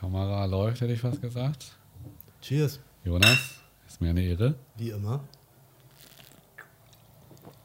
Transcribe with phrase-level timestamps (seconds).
[0.00, 1.72] Kamera läuft, hätte ich fast gesagt.
[2.40, 2.80] Cheers.
[3.04, 3.38] Jonas,
[3.86, 4.54] ist mir eine Ehre.
[4.78, 5.20] Wie immer.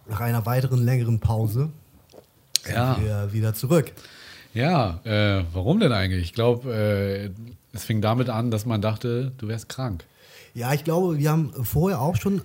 [0.07, 1.69] Nach einer weiteren längeren Pause
[2.61, 2.99] sind Ja.
[3.01, 3.93] wir wieder zurück.
[4.53, 6.23] Ja, äh, warum denn eigentlich?
[6.23, 7.29] Ich glaube, äh,
[7.73, 10.05] es fing damit an, dass man dachte, du wärst krank.
[10.53, 12.41] Ja, ich glaube, wir haben vorher auch schon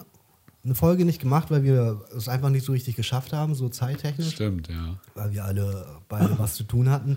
[0.65, 4.31] eine Folge nicht gemacht, weil wir es einfach nicht so richtig geschafft haben, so zeittechnisch,
[4.35, 4.97] Stimmt, ja.
[5.15, 7.17] weil wir alle beide was zu tun hatten.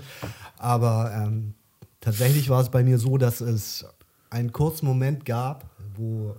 [0.57, 1.53] Aber ähm,
[2.03, 3.85] tatsächlich war es bei mir so, dass es
[4.29, 6.35] einen kurzen Moment gab, wo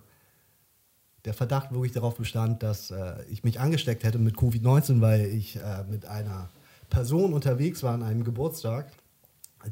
[1.24, 5.56] der Verdacht wirklich darauf bestand, dass äh, ich mich angesteckt hätte mit Covid-19, weil ich
[5.56, 6.50] äh, mit einer
[6.90, 8.92] Person unterwegs war an einem Geburtstag,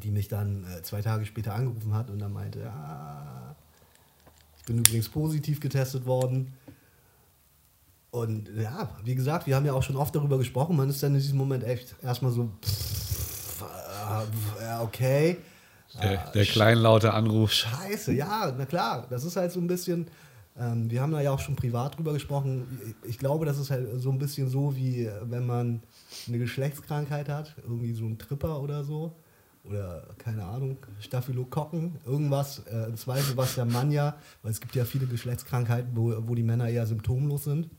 [0.03, 3.55] die mich dann äh, zwei Tage später angerufen hat und dann meinte, ja,
[4.57, 6.55] ich bin übrigens positiv getestet worden.
[8.11, 10.77] Und ja, wie gesagt, wir haben ja auch schon oft darüber gesprochen.
[10.77, 13.63] Man ist dann in diesem Moment echt erstmal so, pff,
[14.61, 15.39] äh, okay.
[16.01, 17.53] Der, Ah, der kleinlaute Anruf.
[17.53, 19.07] Scheiße, ja, na klar.
[19.11, 20.07] Das ist halt so ein bisschen,
[20.59, 22.95] ähm, wir haben da ja auch schon privat drüber gesprochen.
[23.05, 25.83] Ich glaube, das ist halt so ein bisschen so, wie äh, wenn man
[26.29, 29.13] eine Geschlechtskrankheit hat, irgendwie so ein Tripper oder so.
[29.65, 34.75] Oder keine Ahnung, Staphylokokken, irgendwas, äh, im Zweifel was der Mann ja, weil es gibt
[34.75, 37.71] ja viele Geschlechtskrankheiten, wo, wo die Männer eher symptomlos sind.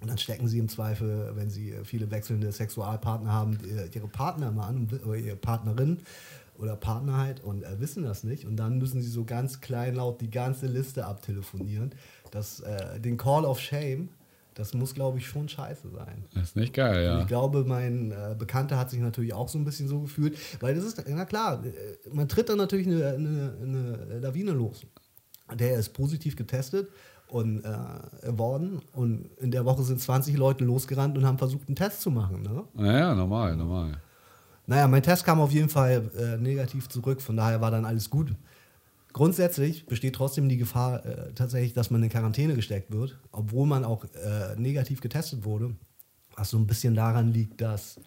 [0.00, 4.08] Und dann stecken sie im Zweifel, wenn sie äh, viele wechselnde Sexualpartner haben, äh, ihre
[4.08, 6.00] Partner mal an, oder ihre Partnerin
[6.56, 8.46] oder Partner halt und äh, wissen das nicht.
[8.46, 11.92] Und dann müssen sie so ganz kleinlaut die ganze Liste abtelefonieren.
[12.30, 14.08] Das, äh, den Call of Shame,
[14.54, 16.24] das muss, glaube ich, schon scheiße sein.
[16.34, 17.20] Das ist nicht geil, Und ja.
[17.20, 20.74] Ich glaube, mein äh, Bekannter hat sich natürlich auch so ein bisschen so gefühlt, weil
[20.74, 21.70] das ist, na klar, äh,
[22.12, 24.82] man tritt dann natürlich eine, eine, eine Lawine los.
[25.54, 26.88] Der ist positiv getestet
[27.28, 31.76] und äh, worden und in der Woche sind 20 Leute losgerannt und haben versucht, einen
[31.76, 32.42] Test zu machen.
[32.42, 32.64] Ne?
[32.74, 34.00] Naja, normal, normal.
[34.66, 38.10] Naja, mein Test kam auf jeden Fall äh, negativ zurück, von daher war dann alles
[38.10, 38.34] gut.
[39.12, 43.84] Grundsätzlich besteht trotzdem die Gefahr äh, tatsächlich, dass man in Quarantäne gesteckt wird, obwohl man
[43.84, 45.74] auch äh, negativ getestet wurde.
[46.34, 48.00] Was so ein bisschen daran liegt, dass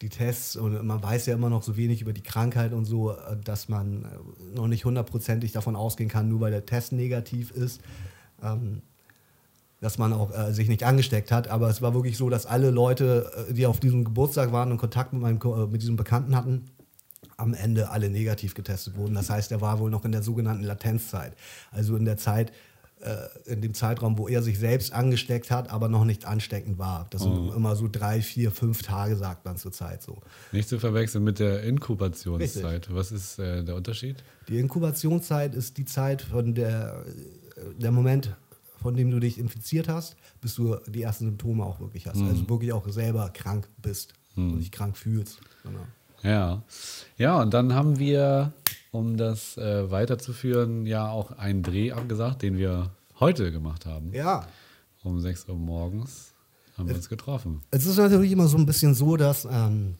[0.00, 3.12] die Tests, und man weiß ja immer noch so wenig über die Krankheit und so,
[3.12, 7.50] äh, dass man äh, noch nicht hundertprozentig davon ausgehen kann, nur weil der Test negativ
[7.50, 7.80] ist,
[8.42, 8.82] ähm,
[9.80, 11.48] dass man auch äh, sich nicht angesteckt hat.
[11.48, 14.78] Aber es war wirklich so, dass alle Leute, äh, die auf diesem Geburtstag waren und
[14.78, 16.64] Kontakt mit, meinem, äh, mit diesem Bekannten hatten,
[17.36, 19.14] am Ende alle negativ getestet wurden.
[19.14, 21.34] Das heißt, er war wohl noch in der sogenannten Latenzzeit.
[21.70, 22.50] Also in der Zeit,
[23.00, 27.06] äh, in dem Zeitraum, wo er sich selbst angesteckt hat, aber noch nicht ansteckend war.
[27.10, 30.20] Das sind immer so drei, vier, fünf Tage, sagt man zurzeit so.
[30.50, 32.92] Nicht zu verwechseln mit der Inkubationszeit.
[32.92, 34.24] Was ist äh, der Unterschied?
[34.48, 37.04] Die Inkubationszeit ist die Zeit von der,
[37.78, 38.34] der Moment,
[38.80, 42.20] von dem du dich infiziert hast, bis du die ersten Symptome auch wirklich hast.
[42.22, 45.40] Also wirklich auch selber krank bist und dich krank fühlst.
[45.64, 45.80] Genau.
[46.22, 46.62] Ja.
[47.16, 48.52] Ja, und dann haben wir,
[48.92, 52.90] um das äh, weiterzuführen, ja auch einen Dreh abgesagt, den wir
[53.20, 54.12] heute gemacht haben.
[54.12, 54.46] Ja,
[55.02, 56.32] Um 6 Uhr morgens
[56.76, 57.60] haben wir uns getroffen.
[57.72, 59.96] es ist natürlich immer so ein bisschen so, dass, ähm,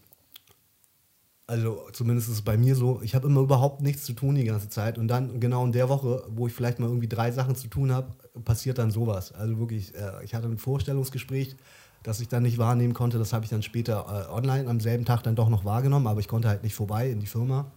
[1.48, 4.44] also zumindest ist es bei mir so, ich habe immer überhaupt nichts zu tun die
[4.44, 7.56] ganze Zeit und dann genau in der Woche, wo ich vielleicht mal irgendwie drei Sachen
[7.56, 8.09] zu tun habe,
[8.44, 9.32] passiert dann sowas.
[9.32, 11.56] Also wirklich, äh, ich hatte ein Vorstellungsgespräch,
[12.03, 15.06] das ich dann nicht wahrnehmen konnte, das habe ich dann später äh, online am selben
[15.06, 17.72] Tag dann doch noch wahrgenommen, aber ich konnte halt nicht vorbei in die Firma.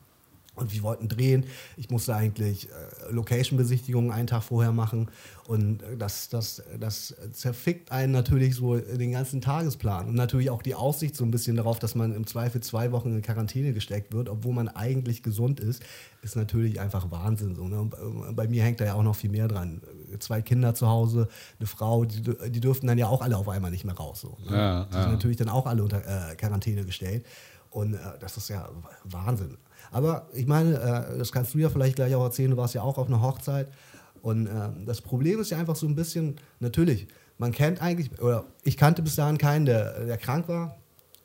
[0.61, 1.45] Und wir wollten drehen.
[1.75, 5.09] Ich musste eigentlich äh, Location-Besichtigungen einen Tag vorher machen.
[5.47, 10.07] Und äh, das, das, das zerfickt einen natürlich so den ganzen Tagesplan.
[10.07, 13.11] Und natürlich auch die Aussicht so ein bisschen darauf, dass man im Zweifel zwei Wochen
[13.15, 15.81] in Quarantäne gesteckt wird, obwohl man eigentlich gesund ist,
[16.21, 17.55] ist natürlich einfach Wahnsinn.
[17.55, 17.81] So, ne?
[17.81, 19.81] Und bei- bei mir hängt da ja auch noch viel mehr dran.
[20.19, 21.27] Zwei Kinder zu Hause,
[21.59, 24.21] eine Frau, die, die dürften dann ja auch alle auf einmal nicht mehr raus.
[24.21, 24.55] So, ne?
[24.55, 25.11] Ja, die sind ja.
[25.11, 25.99] natürlich dann auch alle unter
[26.31, 27.25] äh, Quarantäne gestellt.
[27.71, 28.69] Und äh, das ist ja
[29.05, 29.57] Wahnsinn.
[29.91, 32.81] Aber ich meine, äh, das kannst du ja vielleicht gleich auch erzählen, du warst ja
[32.81, 33.67] auch auf einer Hochzeit.
[34.21, 37.07] Und äh, das Problem ist ja einfach so ein bisschen, natürlich,
[37.37, 40.77] man kennt eigentlich, oder ich kannte bis dahin keinen, der, der krank war.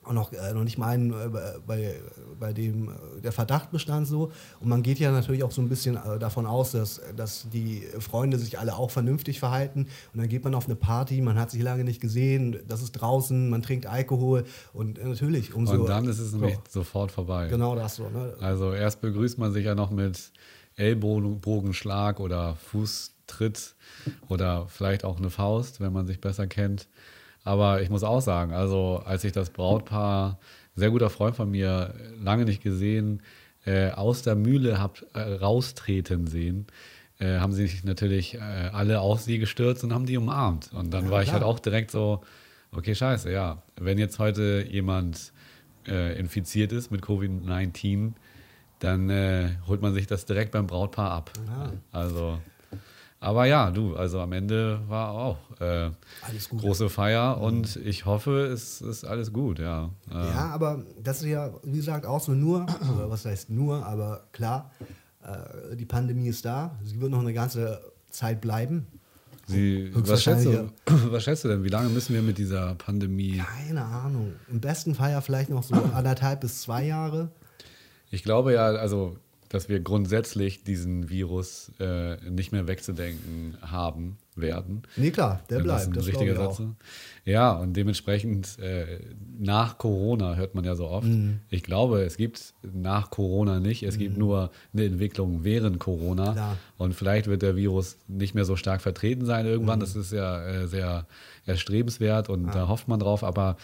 [0.07, 1.29] Und noch, äh, noch nicht mal einen, äh,
[1.65, 1.95] bei,
[2.39, 4.31] bei dem äh, der Verdacht bestand so.
[4.59, 7.83] Und man geht ja natürlich auch so ein bisschen äh, davon aus, dass, dass die
[7.99, 9.87] Freunde sich alle auch vernünftig verhalten.
[10.13, 12.93] Und dann geht man auf eine Party, man hat sich lange nicht gesehen, das ist
[12.93, 14.45] draußen, man trinkt Alkohol.
[14.73, 15.73] Und äh, natürlich, umso.
[15.73, 17.47] Und dann ist es nämlich so, sofort vorbei.
[17.49, 18.09] Genau das so.
[18.09, 18.33] Ne?
[18.39, 20.31] Also erst begrüßt man sich ja noch mit
[20.77, 23.75] Ellbogenschlag oder Fußtritt
[24.29, 26.87] oder vielleicht auch eine Faust, wenn man sich besser kennt.
[27.47, 30.37] Aber ich muss auch sagen, also als ich das Brautpaar,
[30.75, 33.21] sehr guter Freund von mir, lange nicht gesehen,
[33.65, 36.67] äh, aus der Mühle hab äh, raustreten sehen,
[37.19, 40.71] äh, haben sie sich natürlich äh, alle auf sie gestürzt und haben die umarmt.
[40.73, 41.41] Und dann Ja, war ich klar.
[41.41, 42.21] halt auch direkt so,
[42.71, 43.63] okay, scheiße, ja.
[43.79, 45.31] Wenn jetzt heute jemand
[45.87, 48.11] äh, infiziert ist mit Covid-19,
[48.79, 51.31] dann äh, holt man sich das direkt beim Brautpaar ab.
[51.47, 51.71] Ja.
[51.91, 52.39] Also,
[53.19, 55.89] aber ja, du, also am Ende war auch äh,
[56.57, 59.89] große Feier und ich hoffe, es ist alles gut, ja.
[60.11, 62.65] Äh, Ja, aber das ist ja, wie gesagt, auch so nur,
[62.95, 64.71] oder was heißt nur, aber klar,
[65.23, 66.77] äh, die Pandemie ist da.
[66.83, 68.85] Sie wird noch eine ganze Zeit bleiben.
[69.47, 71.63] Sie, was, schätzt du, was schätzt du denn?
[71.63, 73.41] Wie lange müssen wir mit dieser Pandemie?
[73.65, 74.33] Keine Ahnung.
[74.49, 77.31] Im besten Fall ja vielleicht noch so anderthalb bis zwei Jahre.
[78.11, 79.17] Ich glaube ja, also,
[79.49, 84.83] dass wir grundsätzlich diesen Virus äh, nicht mehr wegzudenken haben werden.
[84.95, 85.87] Nee, klar, der Wenn das bleibt.
[85.87, 86.35] ein Das, richtiger.
[86.35, 86.67] Satz ist.
[87.25, 88.99] Ja, und dementsprechend äh,
[89.39, 91.07] nach Corona hört man ja so oft.
[91.07, 91.39] Mhm.
[91.49, 93.83] Ich glaube, es gibt nach Corona nicht.
[93.83, 96.33] Es gibt nur eine Entwicklung während Corona.
[96.33, 96.57] Klar.
[96.77, 99.51] Und vielleicht wird der Virus nicht mehr so stark vertreten sein Mhm.
[99.51, 99.79] irgendwann.
[99.79, 101.07] Das ist ja äh, sehr
[101.47, 103.23] erstrebenswert und da hofft man drauf.
[103.23, 103.57] Aber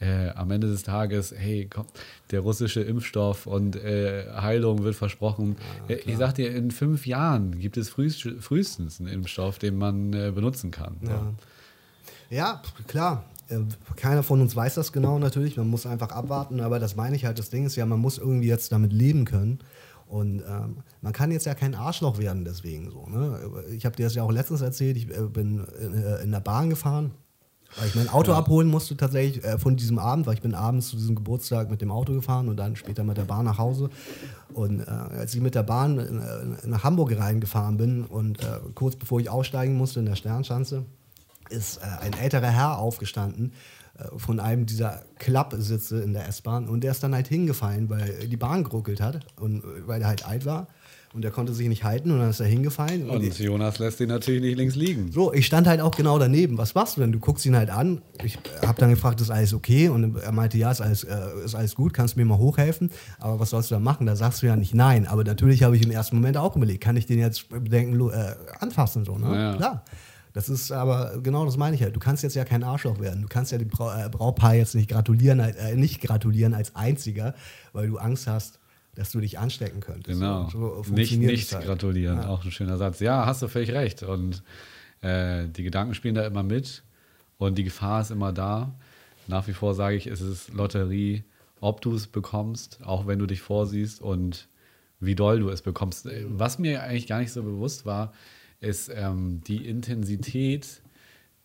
[0.00, 1.86] äh, am Ende des Tages, hey, komm,
[2.30, 5.56] der russische Impfstoff und äh, Heilung wird versprochen.
[5.88, 10.12] Äh, ich sag dir, in fünf Jahren gibt es frühst, frühestens einen Impfstoff, den man
[10.12, 10.96] äh, benutzen kann.
[11.02, 11.34] Ja.
[12.28, 13.24] Ja, klar.
[13.48, 13.60] Äh,
[13.96, 15.56] Keiner von uns weiß das genau natürlich.
[15.56, 16.60] Man muss einfach abwarten.
[16.60, 17.38] Aber das meine ich halt.
[17.38, 19.60] Das Ding ist ja, man muss irgendwie jetzt damit leben können.
[20.08, 23.06] Und ähm, man kann jetzt ja kein Arschloch werden deswegen so.
[23.06, 23.40] Ne?
[23.76, 24.96] Ich habe dir das ja auch letztens erzählt.
[24.96, 27.12] Ich äh, bin äh, in der Bahn gefahren,
[27.76, 30.88] weil ich mein Auto abholen musste tatsächlich äh, von diesem Abend, weil ich bin abends
[30.88, 33.90] zu diesem Geburtstag mit dem Auto gefahren und dann später mit der Bahn nach Hause.
[34.54, 38.96] Und äh, als ich mit der Bahn in, nach Hamburg reingefahren bin und äh, kurz
[38.96, 40.84] bevor ich aussteigen musste in der Sternschanze,
[41.50, 43.52] ist äh, ein älterer Herr aufgestanden
[43.98, 46.68] äh, von einem dieser Klappsitze in der S-Bahn.
[46.68, 50.08] Und der ist dann halt hingefallen, weil die Bahn geruckelt hat und äh, weil er
[50.08, 50.68] halt alt war
[51.16, 53.08] und er konnte sich nicht halten und dann ist er hingefallen.
[53.08, 55.10] Und, Und Jonas lässt ihn natürlich nicht links liegen.
[55.10, 56.58] so, ich stand halt auch genau daneben.
[56.58, 57.10] Was machst du denn?
[57.10, 58.02] Du guckst ihn halt an.
[58.22, 59.88] Ich habe dann gefragt, ist alles okay?
[59.88, 62.90] Und er meinte, ja, ist alles, äh, ist alles gut, kannst du mir mal hochhelfen?
[63.18, 64.06] Aber was sollst du da machen?
[64.06, 65.06] Da sagst du ja nicht nein.
[65.06, 68.34] Aber natürlich habe ich im ersten Moment auch überlegt, kann ich den jetzt bedenken, äh,
[68.60, 69.04] anfassen?
[69.06, 69.34] So, ne?
[69.34, 69.56] Ja.
[69.56, 69.84] Klar.
[70.34, 71.96] Das ist aber, genau das meine ich halt.
[71.96, 73.22] Du kannst jetzt ja kein Arschloch werden.
[73.22, 77.34] Du kannst ja dem Brau äh, Braupaar jetzt nicht gratulieren, äh, nicht gratulieren als Einziger,
[77.72, 78.58] weil du Angst hast,
[78.96, 80.18] dass du dich anstecken könntest.
[80.18, 80.48] Genau.
[80.48, 81.66] So nicht nicht halt.
[81.66, 83.00] gratulieren, auch ein schöner Satz.
[83.00, 84.02] Ja, hast du völlig recht.
[84.02, 84.42] Und
[85.02, 86.82] äh, die Gedanken spielen da immer mit
[87.38, 88.74] und die Gefahr ist immer da.
[89.28, 91.24] Nach wie vor sage ich, es ist Lotterie,
[91.60, 94.48] ob du es bekommst, auch wenn du dich vorsiehst und
[94.98, 96.06] wie doll du es bekommst.
[96.06, 98.12] Äh, Was mir eigentlich gar nicht so bewusst war,
[98.60, 100.80] ist ähm, die Intensität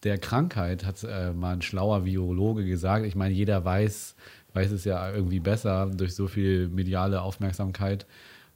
[0.03, 3.05] der Krankheit, hat äh, mal ein schlauer Virologe gesagt.
[3.05, 4.15] Ich meine, jeder weiß,
[4.53, 8.05] weiß es ja irgendwie besser durch so viel mediale Aufmerksamkeit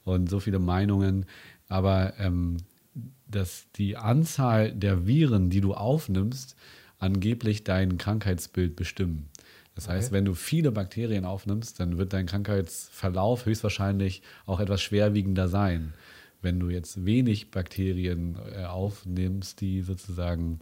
[0.04, 1.26] und so viele Meinungen.
[1.68, 2.58] Aber ähm,
[3.26, 6.56] dass die Anzahl der Viren, die du aufnimmst,
[6.98, 9.28] angeblich dein Krankheitsbild bestimmen.
[9.74, 15.48] Das heißt, wenn du viele Bakterien aufnimmst, dann wird dein Krankheitsverlauf höchstwahrscheinlich auch etwas schwerwiegender
[15.48, 15.92] sein.
[16.40, 20.60] Wenn du jetzt wenig Bakterien äh, aufnimmst, die sozusagen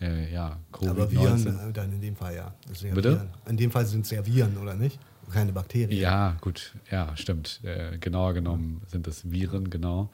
[0.00, 2.54] äh, ja, Aber Viren Covid-19 äh, dann in dem Fall ja.
[2.80, 3.12] Ja Bitte?
[3.12, 3.28] Viren.
[3.48, 4.98] In dem Fall sind es ja Viren, oder nicht?
[5.32, 5.98] Keine Bakterien.
[6.00, 7.60] Ja, gut, ja, stimmt.
[7.64, 10.10] Äh, genauer genommen sind es Viren, genau.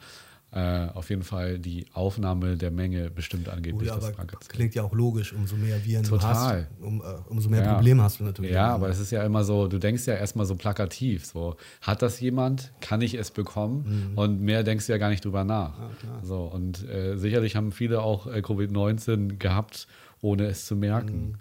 [0.53, 4.49] Äh, auf jeden Fall die Aufnahme der Menge bestimmt angeblich das aber Krankheitsbild.
[4.53, 6.67] klingt ja auch logisch, umso mehr Viren Total.
[6.79, 7.73] du hast, um, äh, umso mehr Ja.
[7.75, 8.51] Probleme hast du natürlich.
[8.51, 12.01] Ja, aber es ist ja immer so, du denkst ja erstmal so plakativ, so, hat
[12.01, 14.11] das jemand, kann ich es bekommen?
[14.17, 15.73] Und mehr denkst du ja gar nicht drüber nach.
[16.21, 19.87] so, und äh, sicherlich haben viele auch äh, Covid-19 gehabt,
[20.21, 21.37] ohne es zu merken.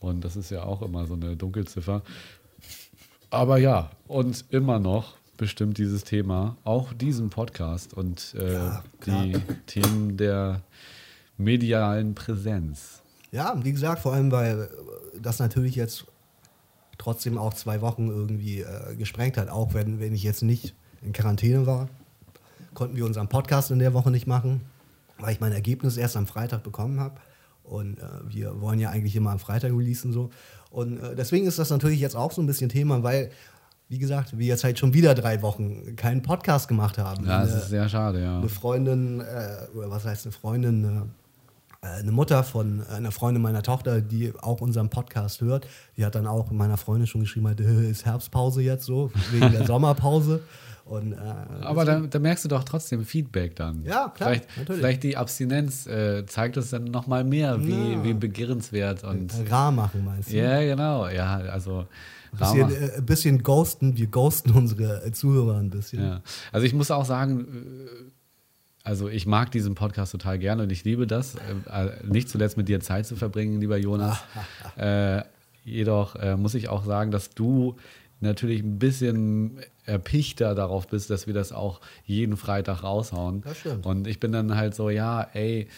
[0.00, 2.02] Und das ist ja auch immer so eine Dunkelziffer.
[3.30, 9.32] Aber ja, und immer noch bestimmt dieses Thema, auch diesen Podcast und äh, Ja, die
[9.66, 10.60] Themen der
[11.38, 13.00] medialen Präsenz.
[13.32, 14.68] Ja, wie gesagt, vor allem, weil
[15.14, 16.04] äh, das natürlich jetzt
[16.98, 19.48] trotzdem auch zwei Wochen irgendwie äh, gesprengt hat.
[19.48, 21.88] Auch wenn, wenn ich jetzt nicht in Quarantäne war,
[22.74, 24.60] konnten wir unseren Podcast in der Woche nicht machen,
[25.18, 27.18] weil ich mein Ergebnis erst am Freitag bekommen habe.
[27.64, 30.28] Und äh, wir wollen ja eigentlich immer am Freitag releasen so.
[30.70, 33.30] Und äh, deswegen ist das natürlich jetzt auch so ein bisschen Thema, weil,
[33.90, 37.26] wie gesagt, wir jetzt halt schon wieder drei Wochen keinen Podcast gemacht haben.
[37.26, 38.38] Ja, das Eine- ist sehr schade, ja.
[38.38, 41.06] eine Freundin, äh, oder was heißt eine Freundin, eine,
[41.82, 45.66] äh, eine Mutter von einer Freundin meiner Tochter, die auch unseren Podcast hört,
[45.96, 49.50] die hat dann auch meiner Freundin schon geschrieben, halt, "Äh, ist Herbstpause jetzt so, wegen
[49.50, 50.40] der Sommerpause.
[50.84, 51.16] Und, äh,
[51.62, 53.84] Aber da, da merkst du doch trotzdem Feedback dann.
[53.84, 54.80] Ja, klar, Vielleicht, natürlich.
[54.80, 58.02] vielleicht die Abstinenz äh, zeigt uns dann nochmal mehr, wie, Ja.
[58.04, 59.32] wie begehrenswert und.
[59.50, 60.36] rar machen, meinst du?
[60.36, 61.08] Ja, genau.
[61.08, 61.86] Ja, also.
[62.38, 66.02] Bisschen, äh, ein bisschen ghosten, wir ghosten unsere Zuhörer ein bisschen.
[66.02, 66.22] ja.
[66.52, 68.10] Also ich muss auch sagen, äh,
[68.82, 71.38] also ich mag diesen Podcast total gerne und ich liebe das, äh,
[71.86, 74.18] äh, nicht zuletzt mit dir Zeit zu verbringen, lieber Jonas.
[74.76, 75.22] äh,
[75.64, 77.76] jedoch muss ich auch sagen, dass du
[78.20, 83.42] natürlich ein bisschen erpichter darauf bist, dass wir das auch jeden Freitag raushauen.
[83.42, 83.84] Das stimmt.
[83.84, 85.68] Und ich bin dann halt so, ja, ey,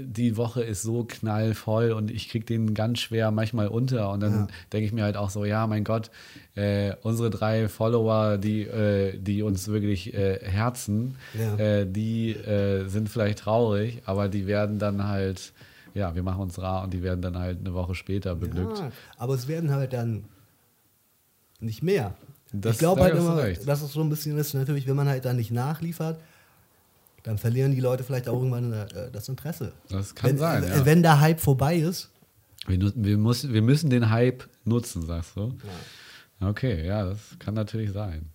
[0.00, 4.10] die Woche ist so knallvoll und ich krieg den ganz schwer manchmal unter.
[4.12, 4.46] Und dann Ja.
[4.72, 6.10] denke ich mir halt auch so, ja, mein Gott,
[6.54, 11.56] äh, unsere drei Follower, die, äh, die uns wirklich äh, herzen, Ja.
[11.56, 15.52] äh, die äh, sind vielleicht traurig, aber die werden dann halt,
[15.94, 18.78] ja, wir machen uns rar und die werden dann halt eine Woche später beglückt.
[18.78, 20.24] Ja, aber es werden halt dann
[21.60, 22.14] nicht mehr.
[22.52, 23.36] Das- ich glaube halt immer,
[23.66, 26.20] dass es so ein bisschen ist, natürlich, wenn man halt dann nicht nachliefert,
[27.28, 29.74] dann verlieren die Leute vielleicht auch irgendwann äh, das Interesse.
[29.90, 30.86] Das kann wenn, sein, äh, ja.
[30.86, 32.10] Wenn der Hype vorbei ist,
[32.66, 35.52] Wir, wir, muss, wir müssen den Hype nutzen, sagst du?
[36.40, 38.30] Okay, ja, das kann natürlich sein.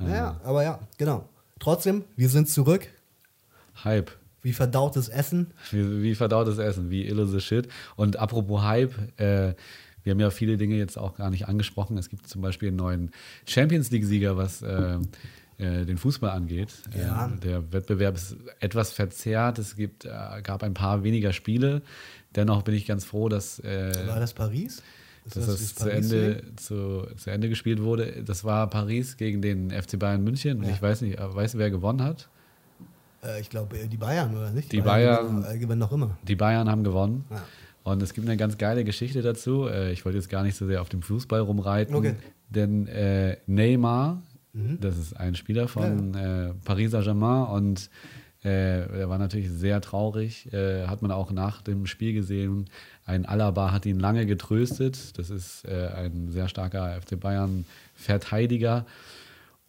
[0.00, 1.30] ja, aber ja, genau.
[1.58, 2.88] Trotzdem, wir sind zurück.
[3.84, 4.10] Hype.
[4.42, 5.46] Wie verdautes Essen.
[5.70, 7.68] Wie, wie verdautes Essen, wie ill is the shit.
[7.96, 9.54] Und apropos Hype, äh,
[10.02, 11.96] wir haben ja viele Dinge jetzt auch gar nicht angesprochen.
[11.96, 13.10] Es gibt zum Beispiel einen neuen
[13.46, 14.98] Champions League-Sieger, was äh,
[15.58, 16.72] äh, den Fußball angeht.
[16.96, 17.26] Ja.
[17.26, 19.58] Äh, der Wettbewerb ist etwas verzerrt.
[19.58, 20.08] Es gibt, äh,
[20.42, 21.82] gab ein paar weniger Spiele.
[22.36, 24.82] Dennoch bin ich ganz froh, dass, äh, War das Paris?
[25.24, 28.22] Dass das, das zu, Ende, zu, zu Ende gespielt wurde.
[28.24, 30.58] Das war Paris gegen den FC Bayern München.
[30.58, 30.70] Und Ja.
[30.70, 32.28] ich weiß nicht, weißt du, wer gewonnen hat?
[33.22, 34.72] Äh, ich glaube, die Bayern, oder nicht?
[34.72, 36.16] Die Bayern- gewinnen, äh, gewinnen noch immer.
[36.26, 37.24] Die Bayern haben gewonnen.
[37.30, 37.42] Ja.
[37.82, 39.66] Und es gibt eine ganz geile Geschichte dazu.
[39.68, 42.16] Ich wollte jetzt gar nicht so sehr auf dem Fußball rumreiten, Okay.
[42.50, 44.22] denn äh, Neymar,
[44.80, 47.90] das ist ein Spieler von äh, Paris Saint-Germain und
[48.44, 52.70] äh, er war natürlich sehr traurig, äh, hat man auch nach dem Spiel gesehen.
[53.04, 55.18] Ein Alaba hat ihn lange getröstet.
[55.18, 58.86] Das ist äh, ein sehr starker FC Bayern-Verteidiger.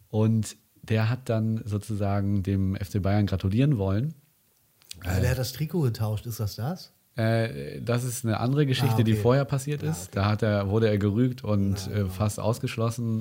[0.08, 4.14] Und der hat dann sozusagen dem FC Bayern gratulieren wollen.
[5.04, 6.92] Äh, der hat das Trikot getauscht, ist das das?
[7.16, 9.04] Äh, das ist eine andere Geschichte, Ah, okay.
[9.04, 10.14] die vorher passiert ist.
[10.16, 13.20] Da hat er, wurde er gerügt und äh, fast ausgeschlossen.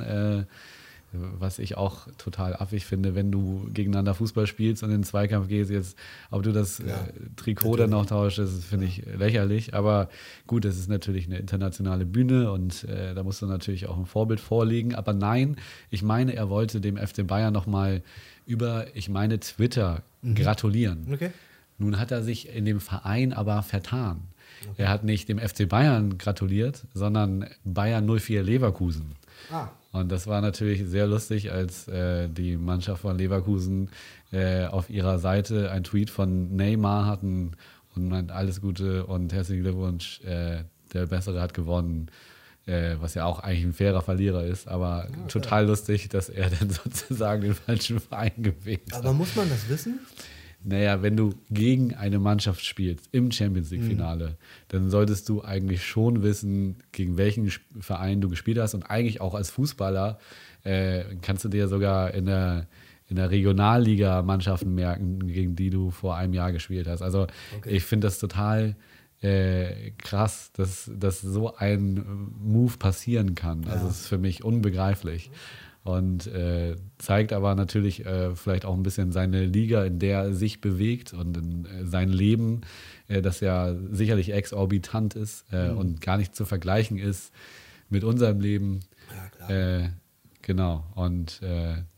[1.11, 5.47] Was ich auch total affig finde, wenn du gegeneinander Fußball spielst und in den Zweikampf
[5.47, 5.97] gehst, jetzt,
[6.29, 6.93] ob du das äh,
[7.35, 9.73] Trikot dann noch tauschst, das finde ich lächerlich.
[9.73, 10.09] Aber
[10.45, 14.05] gut, es ist natürlich eine internationale Bühne und äh, da musst du natürlich auch ein
[14.05, 14.93] Vorbild vorlegen.
[14.93, 15.57] Aber nein,
[15.89, 18.03] ich meine, er wollte dem FC Bayern nochmal
[18.45, 20.03] über, ich meine, Twitter
[20.35, 21.07] gratulieren.
[21.11, 21.31] Okay.
[21.79, 24.21] Nun hat er sich in dem Verein aber vertan.
[24.77, 29.15] Er hat nicht dem FC Bayern gratuliert, sondern Bayern 04 Leverkusen.
[29.51, 29.69] Ah.
[29.91, 33.89] Und das war natürlich sehr lustig, als äh, die Mannschaft von Leverkusen
[34.31, 37.53] äh, auf ihrer Seite ein Tweet von Neymar hatten
[37.95, 42.11] und meint alles Gute und herzlichen Glückwunsch, äh, der Bessere hat gewonnen.
[42.69, 46.69] Äh, was ja auch eigentlich ein fairer Verlierer ist, aber total lustig, dass er dann
[46.69, 48.99] sozusagen den falschen Verein gewählt hat.
[48.99, 49.99] Aber muss man das wissen?
[50.63, 54.37] Naja, wenn du gegen eine Mannschaft spielst im Champions League-Finale,
[54.67, 57.49] dann solltest du eigentlich schon wissen, gegen welchen
[57.79, 58.73] Verein du gespielt hast.
[58.73, 60.19] Und eigentlich auch als Fußballer
[60.63, 62.67] äh, kannst du dir sogar in der,
[63.07, 67.01] in der Regionalliga Mannschaften merken, gegen die du vor einem Jahr gespielt hast.
[67.01, 67.69] Also Okay.
[67.77, 68.75] ich finde das total
[69.21, 72.03] äh, krass, dass, dass so ein
[72.41, 73.65] Move passieren kann.
[73.67, 75.31] Also es ist für mich unbegreiflich.
[75.89, 80.33] Und äh, zeigt aber natürlich äh, vielleicht auch ein bisschen seine Liga, in der er
[80.33, 82.61] sich bewegt und in, äh, sein Leben,
[83.07, 87.33] äh, das ja sicherlich exorbitant ist äh, und gar nicht zu vergleichen ist
[87.89, 88.81] mit unserem Leben.
[89.09, 89.79] Ja, klar.
[89.79, 89.89] Äh,
[90.43, 90.85] genau.
[90.93, 91.41] Und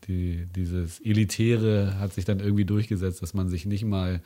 [0.08, 4.20] die, dieses Elitäre hat sich dann irgendwie durchgesetzt, dass man sich nicht mal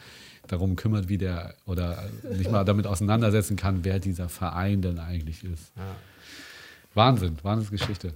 [0.46, 5.44] darum kümmert, wie der oder nicht mal damit auseinandersetzen kann, wer dieser Verein denn eigentlich
[5.44, 5.72] ist.
[6.94, 8.14] Wahnsinn, Wahnsinnsgeschichte.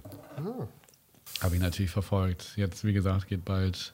[1.41, 2.53] Habe ich natürlich verfolgt.
[2.55, 3.93] Jetzt, wie gesagt, geht bald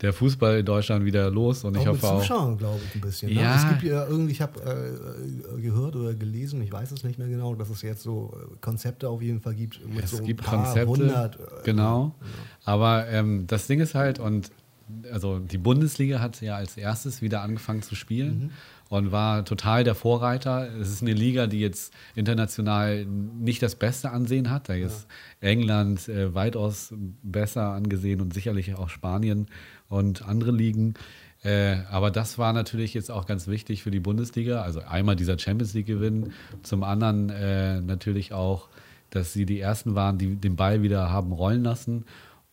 [0.00, 2.20] der Fußball in Deutschland wieder los und ich auch mit hoffe auch.
[2.20, 3.32] Zuschauern, glaube ich, ein bisschen.
[3.32, 3.40] Ne?
[3.40, 3.56] Ja.
[3.56, 7.28] Es gibt ja irgendwie, ich habe äh, gehört oder gelesen, ich weiß es nicht mehr
[7.28, 9.80] genau, dass es jetzt so äh, Konzepte auf jeden Fall gibt.
[10.02, 12.14] Es so gibt Konzepte, hundert, äh, genau.
[12.64, 14.50] Aber ähm, das Ding ist halt, und
[15.10, 18.52] also die Bundesliga hat ja als erstes wieder angefangen zu spielen
[18.94, 20.68] und war total der Vorreiter.
[20.80, 24.68] Es ist eine Liga, die jetzt international nicht das beste Ansehen hat.
[24.68, 25.06] Da ist
[25.40, 29.46] England äh, weitaus besser angesehen und sicherlich auch Spanien
[29.88, 30.94] und andere Ligen.
[31.42, 34.62] Äh, aber das war natürlich jetzt auch ganz wichtig für die Bundesliga.
[34.62, 36.32] Also einmal dieser Champions League Gewinn,
[36.62, 38.68] zum anderen äh, natürlich auch,
[39.10, 42.04] dass sie die ersten waren, die den Ball wieder haben rollen lassen.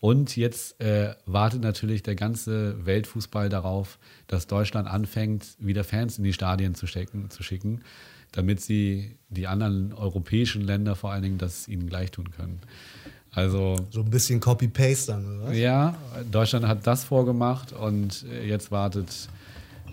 [0.02, 6.24] Und jetzt äh, wartet natürlich der ganze Weltfußball darauf, dass Deutschland anfängt, wieder Fans in
[6.24, 7.84] die Stadien zu, stecken, zu schicken,
[8.32, 12.60] damit sie die anderen europäischen Länder vor allen Dingen das ihnen gleich tun können.
[13.32, 15.58] Also So ein bisschen Copy-Paste dann, oder was?
[15.58, 15.96] ja,
[16.32, 19.30] Deutschland hat das vorgemacht und äh, jetzt wartet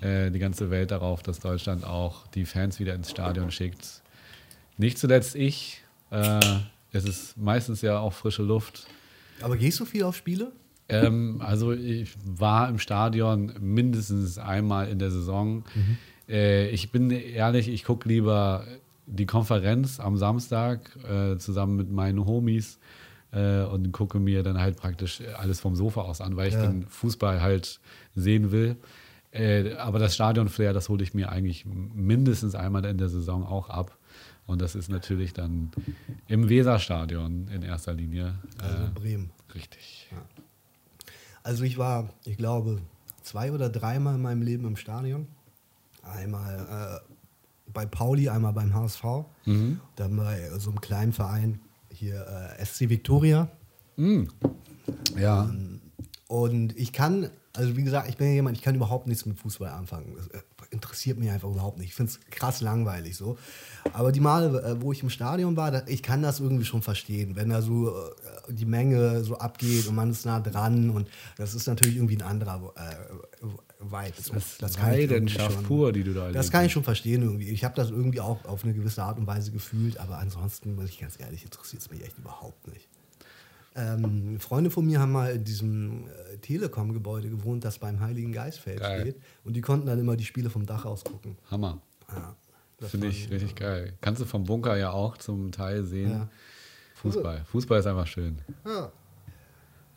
[0.00, 4.00] äh, die ganze Welt darauf, dass Deutschland auch die Fans wieder ins Stadion schickt.
[4.78, 6.40] Nicht zuletzt ich, äh,
[6.92, 8.86] es ist meistens ja auch frische Luft.
[9.42, 10.52] Aber gehst du viel auf Spiele?
[10.88, 15.64] Ähm, also ich war im Stadion mindestens einmal in der Saison.
[15.74, 15.98] Mhm.
[16.28, 18.64] Äh, ich bin ehrlich, ich gucke lieber
[19.06, 22.78] die Konferenz am Samstag äh, zusammen mit meinen Homies
[23.32, 26.66] äh, und gucke mir dann halt praktisch alles vom Sofa aus an, weil ich ja.
[26.66, 27.80] den Fußball halt
[28.14, 28.76] sehen will.
[29.30, 33.68] Äh, aber das Stadion-Flair, das hole ich mir eigentlich mindestens einmal in der Saison auch
[33.68, 33.97] ab.
[34.48, 35.70] Und das ist natürlich dann
[36.26, 38.38] im Weserstadion in erster Linie.
[38.56, 39.30] Also äh, Bremen.
[39.54, 40.08] Richtig.
[40.10, 40.22] Ja.
[41.42, 42.80] Also ich war, ich glaube,
[43.22, 45.28] zwei oder dreimal in meinem Leben im Stadion.
[46.02, 47.12] Einmal äh,
[47.74, 49.04] bei Pauli, einmal beim HSV.
[49.44, 49.80] Mhm.
[49.96, 51.60] Dann bei so einem kleinen Verein
[51.92, 52.26] hier
[52.58, 53.50] äh, SC Victoria.
[53.96, 54.28] Mhm.
[55.14, 55.44] Ja.
[55.44, 55.82] Ähm,
[56.26, 59.38] und ich kann, also wie gesagt, ich bin ja jemand, ich kann überhaupt nichts mit
[59.38, 60.14] Fußball anfangen.
[60.16, 61.88] Das interessiert mich einfach überhaupt nicht.
[61.88, 63.38] Ich finde es krass langweilig so.
[63.92, 67.36] Aber die Male, äh, wo ich im Stadion war, ich kann das irgendwie schon verstehen,
[67.36, 71.54] wenn da so äh, die Menge so abgeht und man ist nah dran und das
[71.54, 73.46] ist natürlich irgendwie ein anderer äh,
[73.80, 74.12] Vibe.
[74.16, 77.48] Das, das, das kann Leidenschaft pur, die du da Das kann ich schon verstehen irgendwie.
[77.48, 80.90] Ich habe das irgendwie auch auf eine gewisse Art und Weise gefühlt, aber ansonsten, muss
[80.90, 82.88] ich ganz ehrlich, interessiert es mich echt überhaupt nicht.
[83.78, 88.80] Ähm, Freunde von mir haben mal in diesem äh, Telekom-Gebäude gewohnt, das beim Heiligen Geistfeld
[88.80, 89.00] geil.
[89.02, 89.16] steht.
[89.44, 91.36] Und die konnten dann immer die Spiele vom Dach aus gucken.
[91.48, 91.80] Hammer.
[92.10, 92.34] Ja,
[92.88, 93.92] Finde ich richtig geil.
[94.00, 96.10] Kannst du vom Bunker ja auch zum Teil sehen.
[96.10, 96.28] Ja.
[96.94, 97.44] Fußball.
[97.44, 98.38] Fußball ist einfach schön.
[98.66, 98.90] Ja.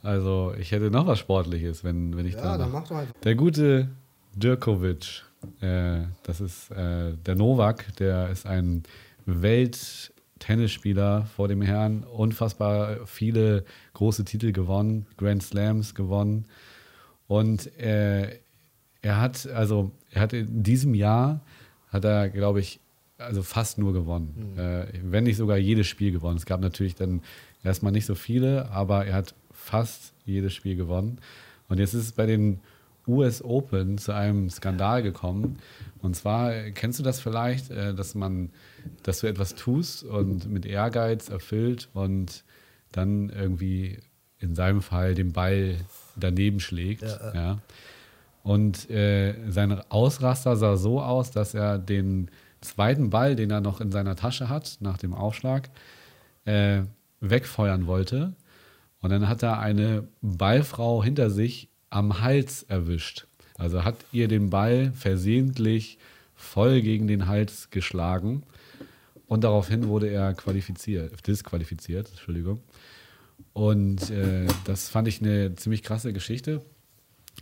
[0.04, 2.58] Also, ich hätte noch was Sportliches, wenn, wenn ich ja, da.
[2.58, 3.14] Dann mach doch einfach.
[3.24, 3.90] Der gute
[4.36, 5.24] Djokovic,
[5.62, 8.84] äh, das ist äh, der Novak, der ist ein
[9.26, 16.46] Welt- Tennisspieler vor dem Herrn, unfassbar viele große Titel gewonnen, Grand Slams gewonnen.
[17.28, 18.40] Und äh,
[19.02, 21.42] er hat, also er hat in diesem Jahr,
[21.90, 22.80] hat er, glaube ich,
[23.18, 24.54] also fast nur gewonnen.
[24.54, 24.60] Mhm.
[24.60, 26.38] Äh, wenn nicht sogar jedes Spiel gewonnen.
[26.38, 27.22] Es gab natürlich dann
[27.64, 31.20] erstmal nicht so viele, aber er hat fast jedes Spiel gewonnen.
[31.70, 32.60] Und jetzt ist es bei den
[33.08, 35.58] US Open zu einem Skandal gekommen.
[36.02, 38.50] Und zwar, kennst du das vielleicht, äh, dass man,
[39.04, 42.44] dass du etwas tust und mit Ehrgeiz erfüllt und
[42.92, 44.00] dann irgendwie
[44.40, 45.78] in seinem Fall den Ball
[46.16, 47.04] daneben schlägt.
[47.04, 47.58] Ja, ja.
[48.44, 53.82] Und äh, sein Ausraster sah so aus, dass er den zweiten Ball, den er noch
[53.82, 55.70] in seiner Tasche hat, nach dem Aufschlag,
[56.46, 56.82] äh,
[57.20, 58.34] wegfeuern wollte.
[59.00, 63.28] Und dann hat er eine Ballfrau hinter sich am Hals erwischt.
[63.58, 66.00] Also hat ihr den Ball versehentlich
[66.34, 68.44] voll gegen den Hals geschlagen
[69.28, 72.60] und daraufhin wurde er qualifiziert, disqualifiziert, Entschuldigung.
[73.54, 76.62] Und äh, das fand ich eine ziemlich krasse Geschichte.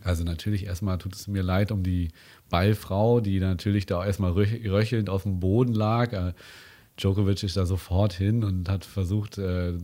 [0.02, 2.08] Also natürlich erstmal tut es mir leid um die
[2.48, 6.12] Ballfrau, die natürlich da erstmal röchelnd auf dem Boden lag.
[6.12, 6.32] Äh,
[6.96, 9.74] Djokovic ist da sofort hin und hat versucht, äh,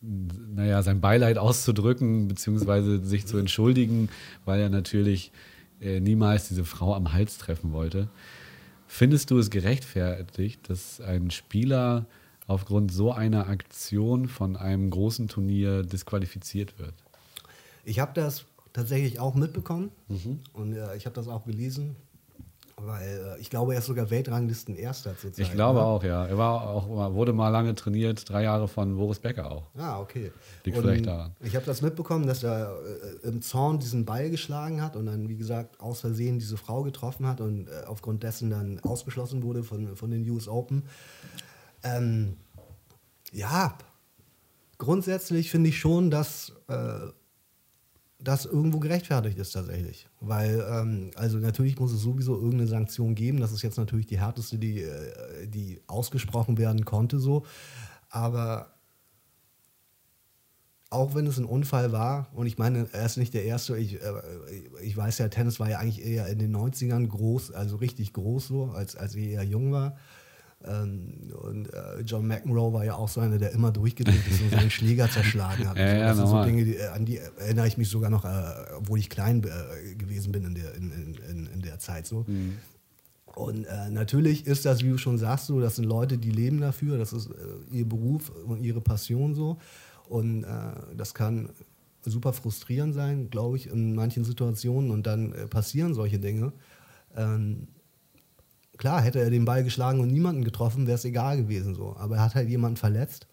[0.00, 4.08] naja, sein Beileid auszudrücken, beziehungsweise sich zu entschuldigen,
[4.44, 5.32] weil er natürlich
[5.80, 8.08] äh, niemals diese Frau am Hals treffen wollte.
[8.86, 12.06] Findest du es gerechtfertigt, dass ein Spieler
[12.46, 16.94] aufgrund so einer Aktion von einem großen Turnier disqualifiziert wird?
[17.84, 20.40] Ich habe das tatsächlich auch mitbekommen mhm.
[20.52, 21.96] und äh, ich habe das auch gelesen.
[22.80, 25.44] Weil äh, ich glaube, er ist sogar Weltranglisten Erster zurzeit.
[25.44, 25.84] Ich glaube ne?
[25.84, 26.26] auch, ja.
[26.26, 29.64] Er war auch, wurde mal lange trainiert, drei Jahre von Boris Becker auch.
[29.76, 30.30] Ah, okay.
[30.64, 31.32] Liegt vielleicht daran.
[31.40, 32.76] Ich habe das mitbekommen, dass er
[33.24, 36.82] äh, im Zorn diesen Ball geschlagen hat und dann, wie gesagt, aus Versehen diese Frau
[36.82, 40.84] getroffen hat und äh, aufgrund dessen dann ausgeschlossen wurde von, von den US Open.
[41.82, 42.36] Ähm,
[43.32, 43.76] ja,
[44.78, 47.08] grundsätzlich finde ich schon, dass äh,
[48.18, 50.08] das irgendwo gerechtfertigt ist tatsächlich.
[50.20, 53.40] Weil, ähm, also natürlich muss es sowieso irgendeine Sanktion geben.
[53.40, 57.44] Das ist jetzt natürlich die härteste, die, äh, die ausgesprochen werden konnte, so.
[58.10, 58.74] Aber
[60.90, 64.02] auch wenn es ein Unfall war, und ich meine, er ist nicht der Erste, ich,
[64.02, 64.12] äh,
[64.82, 68.48] ich weiß ja, Tennis war ja eigentlich eher in den 90ern groß, also richtig groß
[68.48, 69.96] so, als, als er eher jung war.
[70.64, 74.50] Ähm, und äh, John McEnroe war ja auch so einer, der immer durchgedreht ist und
[74.50, 75.76] seinen Schläger zerschlagen hat.
[75.76, 78.24] ja, ja, das sind so Dinge, die, äh, an die erinnere ich mich sogar noch,
[78.24, 78.28] äh,
[78.76, 82.24] obwohl ich klein äh, gewesen bin in der, in, in, in der Zeit so.
[82.26, 82.56] Mhm.
[83.36, 86.60] Und äh, natürlich ist das, wie du schon sagst, so, das sind Leute, die leben
[86.60, 89.58] dafür, das ist äh, ihr Beruf und ihre Passion so.
[90.08, 90.46] Und
[90.96, 91.50] das kann
[92.00, 94.90] super frustrierend sein, glaube ich, in manchen Situationen.
[94.90, 96.54] Und dann passieren solche Dinge.
[97.14, 97.68] Ähm,
[98.78, 101.94] klar, hätte er den Ball geschlagen und niemanden getroffen, wäre es egal gewesen so.
[101.98, 103.26] Aber er hat halt jemanden verletzt.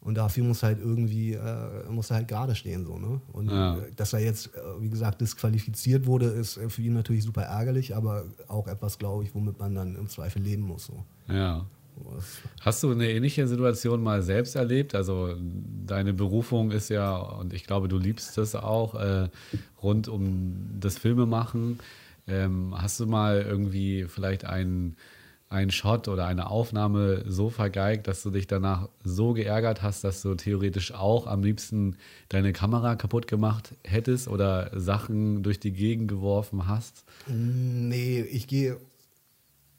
[0.00, 3.22] Und dafür muss halt irgendwie, äh, muss er halt gerade stehen, so, ne?
[3.32, 3.78] Und ja.
[3.78, 7.96] Äh, dass er jetzt, äh, wie gesagt, disqualifiziert wurde, ist für ihn natürlich super ärgerlich,
[7.96, 10.86] aber auch etwas, glaube ich, womit man dann im Zweifel leben muss.
[10.86, 11.04] So.
[11.26, 11.64] Ja.
[12.60, 14.94] Hast du eine ähnliche Situation mal selbst erlebt?
[14.94, 15.36] Also
[15.86, 19.28] deine Berufung ist ja, und ich glaube, du liebst das auch, äh,
[19.82, 21.78] rund um das Filmemachen.
[22.26, 24.96] Ähm, hast du mal irgendwie vielleicht einen
[25.54, 30.20] einen Shot oder eine Aufnahme so vergeigt, dass du dich danach so geärgert hast, dass
[30.20, 31.96] du theoretisch auch am liebsten
[32.28, 37.04] deine Kamera kaputt gemacht hättest oder Sachen durch die Gegend geworfen hast?
[37.28, 38.78] Nee, ich gehe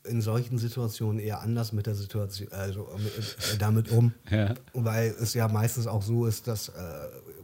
[0.06, 4.14] in solchen Situationen eher anders mit der Situation, also mit, äh, damit um.
[4.30, 4.54] Ja.
[4.74, 6.74] Weil es ja meistens auch so ist, dass, äh,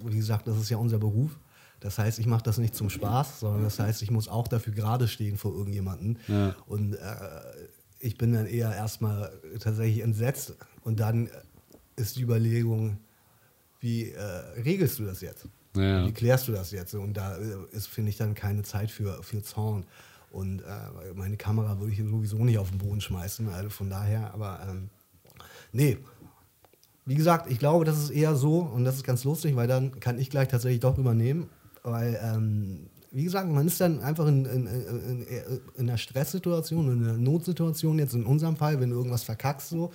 [0.06, 1.32] wie gesagt, das ist ja unser Beruf.
[1.82, 4.74] Das heißt, ich mache das nicht zum Spaß, sondern das heißt, ich muss auch dafür
[4.74, 6.20] gerade stehen vor irgendjemanden.
[6.28, 6.56] Ja.
[6.67, 6.98] Und äh,
[8.00, 11.30] ich bin dann eher erstmal tatsächlich entsetzt und dann
[11.96, 12.98] ist die Überlegung,
[13.80, 14.22] wie äh,
[14.63, 15.48] regelst du das jetzt?
[15.76, 16.06] Ja.
[16.06, 16.94] Wie klärst du das jetzt?
[16.94, 19.86] Und da äh, ist, finde ich, dann keine Zeit für, für Zorn.
[20.32, 23.50] Und äh, meine Kamera würde ich sowieso nicht auf den Boden schmeißen.
[23.50, 24.89] Also von daher, aber ähm,
[25.72, 25.98] nee.
[27.06, 30.00] Wie gesagt, ich glaube, das ist eher so und das ist ganz lustig, weil dann
[30.00, 31.50] kann ich gleich tatsächlich doch übernehmen,
[31.84, 35.26] weil ähm, wie gesagt, man ist dann einfach in, in, in,
[35.76, 39.91] in einer Stresssituation, in einer Notsituation, jetzt in unserem Fall, wenn du irgendwas verkackst, so,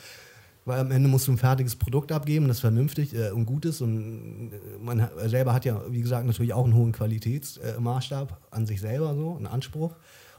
[0.66, 3.80] weil am Ende musst du ein fertiges Produkt abgeben, das vernünftig äh, und gut ist.
[3.80, 8.66] Und äh, man selber hat ja, wie gesagt, natürlich auch einen hohen Qualitätsmaßstab äh, an
[8.66, 9.94] sich selber, so, einen Anspruch.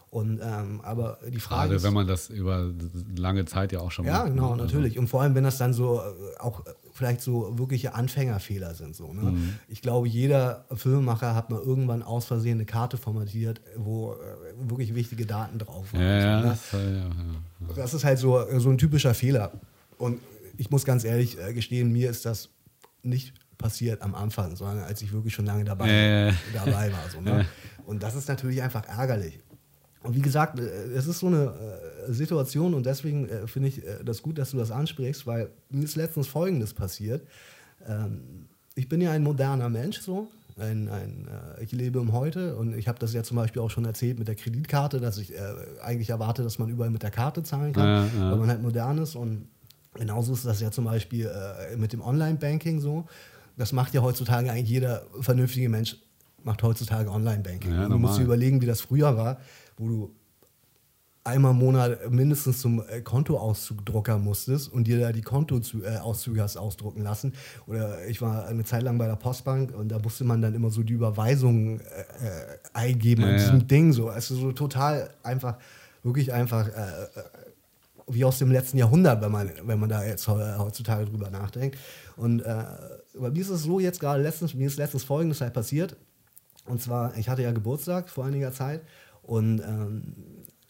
[0.09, 2.71] Und, ähm, aber die Frage Gerade ist, wenn man das über
[3.15, 4.27] lange Zeit ja auch schon ja, macht.
[4.27, 4.63] Ja, genau, ne?
[4.63, 4.93] natürlich.
[4.93, 6.63] Also Und vor allem, wenn das dann so äh, auch
[6.97, 8.95] vielleicht so wirkliche Anfängerfehler sind.
[8.95, 9.31] So, ne?
[9.31, 9.53] Mhm.
[9.67, 14.95] Ich glaube, jeder Filmemacher hat mal irgendwann aus Versehen eine Karte formatiert, wo äh, wirklich
[14.95, 16.01] wichtige Daten drauf waren.
[16.01, 16.49] Ja, so, ne?
[16.49, 19.51] das, ja, ja, das, ist halt so, so ein typischer Fehler.
[19.97, 20.19] Und
[20.57, 22.49] ich muss ganz ehrlich äh, gestehen, mir ist das
[23.03, 27.09] nicht passiert am Anfang, sondern als ich wirklich schon lange dabei, dabei war.
[27.11, 27.45] So, ne?
[27.85, 29.39] Und das ist natürlich einfach ärgerlich.
[30.07, 30.63] Und wie gesagt, äh,
[30.95, 31.53] es ist so eine
[32.07, 35.83] äh, Situation und deswegen äh, finde ich das gut, dass du das ansprichst, weil mir
[35.83, 37.27] ist letztens Folgendes passiert.
[37.85, 40.29] Ähm, ich bin ja ein moderner Mensch so.
[40.57, 41.27] Ein, ein,
[41.61, 44.27] ich lebe im Heute und ich habe das ja zum Beispiel auch schon erzählt mit
[44.27, 45.33] der Kreditkarte, dass ich
[45.83, 48.31] eigentlich erwarte, dass man überall mit der Karte zahlen kann, ja, ja.
[48.31, 49.15] weil man halt modern ist.
[49.15, 49.49] Und
[49.93, 51.29] genauso ist das ja zum Beispiel
[51.77, 53.05] mit dem Online-Banking so.
[53.55, 55.97] Das macht ja heutzutage eigentlich jeder vernünftige Mensch
[56.43, 57.73] macht heutzutage Online-Banking.
[57.73, 59.37] Ja, du musst dir überlegen, wie das früher war
[59.77, 60.15] wo du
[61.27, 66.57] einmal im Monat mindestens zum äh, Kontoauszug druckern musstest und dir da die Kontoauszüge hast
[66.57, 67.33] ausdrucken lassen.
[67.67, 70.69] Oder ich war eine Zeit lang bei der Postbank und da musste man dann immer
[70.69, 73.65] so die Überweisungen äh, äh eingeben ja, an diesem ja.
[73.65, 73.91] Ding.
[73.91, 74.07] So.
[74.07, 75.57] Also so total einfach,
[76.01, 77.07] wirklich einfach äh, äh,
[78.07, 81.77] wie aus dem letzten Jahrhundert, wenn man, wenn man da jetzt heutzutage drüber nachdenkt.
[82.15, 82.63] Und äh,
[83.19, 85.97] bei mir ist es so jetzt gerade letztens, mir ist letztens folgendes halt passiert.
[86.65, 88.81] Und zwar, ich hatte ja Geburtstag vor einiger Zeit
[89.27, 90.13] und ähm,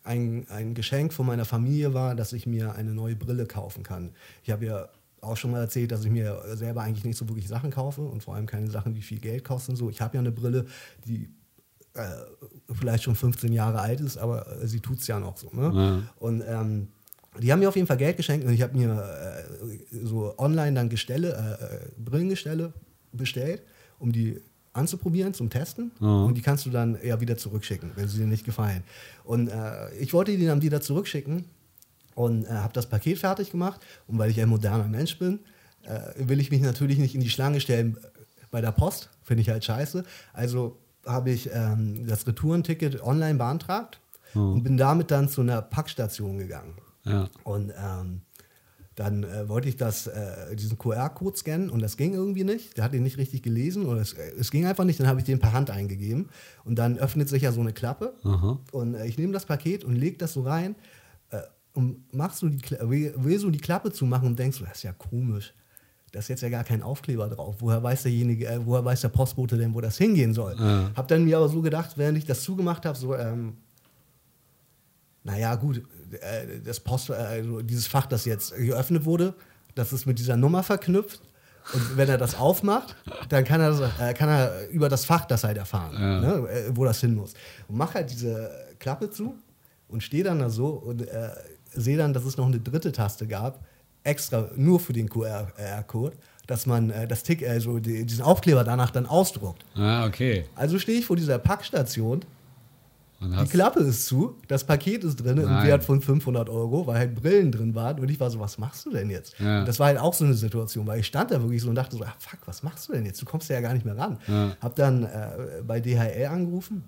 [0.04, 4.12] ein, ein Geschenk von meiner Familie war, dass ich mir eine neue Brille kaufen kann.
[4.44, 4.90] Ich habe ja
[5.22, 8.24] auch schon mal erzählt, dass ich mir selber eigentlich nicht so wirklich Sachen kaufe und
[8.24, 9.76] vor allem keine Sachen, die viel Geld kosten.
[9.76, 10.66] So, ich habe ja eine Brille,
[11.06, 11.30] die
[11.94, 12.04] äh,
[12.74, 15.50] vielleicht schon 15 Jahre alt ist, aber äh, sie tut es ja noch so.
[15.52, 15.72] Ne?
[15.74, 16.04] Ja.
[16.18, 16.88] Und ähm,
[17.40, 20.74] die haben mir auf jeden Fall Geld geschenkt und ich habe mir äh, so online
[20.74, 22.74] dann Gestelle, äh, äh Brillengestelle
[23.12, 23.64] bestellt,
[24.00, 24.40] um die
[24.78, 26.26] anzuprobieren zum Testen mhm.
[26.26, 28.84] und die kannst du dann ja wieder zurückschicken, wenn sie dir nicht gefallen.
[29.24, 31.46] Und äh, ich wollte die dann wieder zurückschicken
[32.16, 33.80] und äh, habe das Paket fertig gemacht.
[34.08, 35.40] Und weil ich ein moderner Mensch bin,
[35.84, 37.98] äh, will ich mich natürlich nicht in die Schlange stellen
[38.50, 39.10] bei der Post.
[39.24, 40.04] Finde ich halt scheiße.
[40.34, 44.00] Also habe ich ähm, das Retourenticket online beantragt
[44.34, 44.54] mhm.
[44.54, 46.74] und bin damit dann zu einer Packstation gegangen.
[47.04, 47.30] Ja.
[47.44, 48.22] Und ähm,
[48.98, 52.76] dann äh, wollte ich das, äh, diesen QR-Code scannen und das ging irgendwie nicht.
[52.78, 55.00] Der hat ihn nicht richtig gelesen oder es, äh, es ging einfach nicht.
[55.00, 56.30] Dann habe ich den per Hand eingegeben
[56.66, 58.60] und dann öffnet sich ja so eine Klappe Aha.
[58.72, 60.76] und äh, ich nehme das Paket und lege das so rein
[61.30, 61.42] äh,
[61.74, 64.94] und machst du die, will, will so die Klappe zumachen und denkst, das ist ja
[64.94, 65.54] komisch.
[66.12, 67.58] Da ist jetzt ja gar kein Aufkleber drauf.
[67.60, 70.56] Woher weiß derjenige, äh, woher weiß der Postbote denn, wo das hingehen soll?
[70.58, 70.90] Ja.
[70.96, 73.58] Hab dann mir aber so gedacht, während ich das zugemacht habe, so, ähm,
[75.24, 75.84] naja, gut,
[76.66, 79.34] das Post, also dieses Fach, das jetzt geöffnet wurde,
[79.76, 81.22] das ist mit dieser Nummer verknüpft.
[81.74, 82.96] Und wenn er das aufmacht,
[83.30, 86.20] dann kann er, äh, kann er über das Fach das halt erfahren, ja.
[86.22, 87.34] ne, äh, wo das hin muss.
[87.68, 89.36] Und mach halt diese Klappe zu
[89.90, 91.30] und stehe dann da so und äh,
[91.74, 93.66] sehe dann, dass es noch eine dritte Taste gab,
[94.04, 96.16] extra nur für den QR-Code,
[96.48, 99.66] dass man äh, das Tick, also die, diesen Aufkleber danach dann ausdruckt.
[99.76, 100.46] Ah, okay.
[100.56, 102.22] Also stehe ich vor dieser Packstation
[103.20, 107.16] die Klappe ist zu, das Paket ist drin im Wert von 500 Euro, weil halt
[107.16, 108.00] Brillen drin waren.
[108.00, 109.40] Und ich war so, was machst du denn jetzt?
[109.40, 109.64] Ja.
[109.64, 111.96] das war halt auch so eine Situation, weil ich stand da wirklich so und dachte
[111.96, 113.22] so, ah, fuck, was machst du denn jetzt?
[113.22, 114.18] Du kommst ja gar nicht mehr ran.
[114.28, 114.56] Ja.
[114.62, 116.84] Hab dann äh, bei DHL angerufen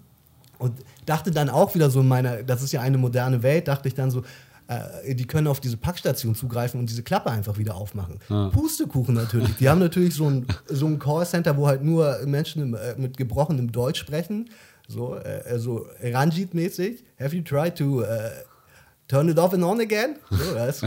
[0.60, 0.74] und
[1.06, 3.96] dachte dann auch wieder so in meiner, das ist ja eine moderne Welt, dachte ich
[3.96, 4.24] dann so,
[4.68, 8.20] äh, die können auf diese Packstation zugreifen und diese Klappe einfach wieder aufmachen.
[8.52, 9.56] Pustekuchen natürlich.
[9.56, 13.72] Die haben natürlich so ein, so ein Callcenter, wo halt nur Menschen äh, mit gebrochenem
[13.72, 14.50] Deutsch sprechen.
[14.90, 17.04] So, äh, so Ranjit-mäßig.
[17.20, 18.32] Have you tried to äh,
[19.08, 20.16] turn it off and on again?
[20.32, 20.82] So, das.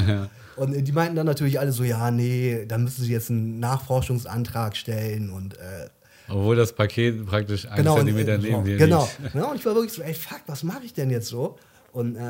[0.57, 4.77] Und die meinten dann natürlich alle so, ja, nee, dann müssen sie jetzt einen Nachforschungsantrag
[4.77, 5.88] stellen und äh,
[6.29, 9.09] Obwohl das Paket praktisch einen genau, Zentimeter äh, neben dir genau.
[9.21, 9.35] liegt.
[9.37, 11.57] Ja, und ich war wirklich so, ey, fuck, was mache ich denn jetzt so?
[11.93, 12.21] Und äh,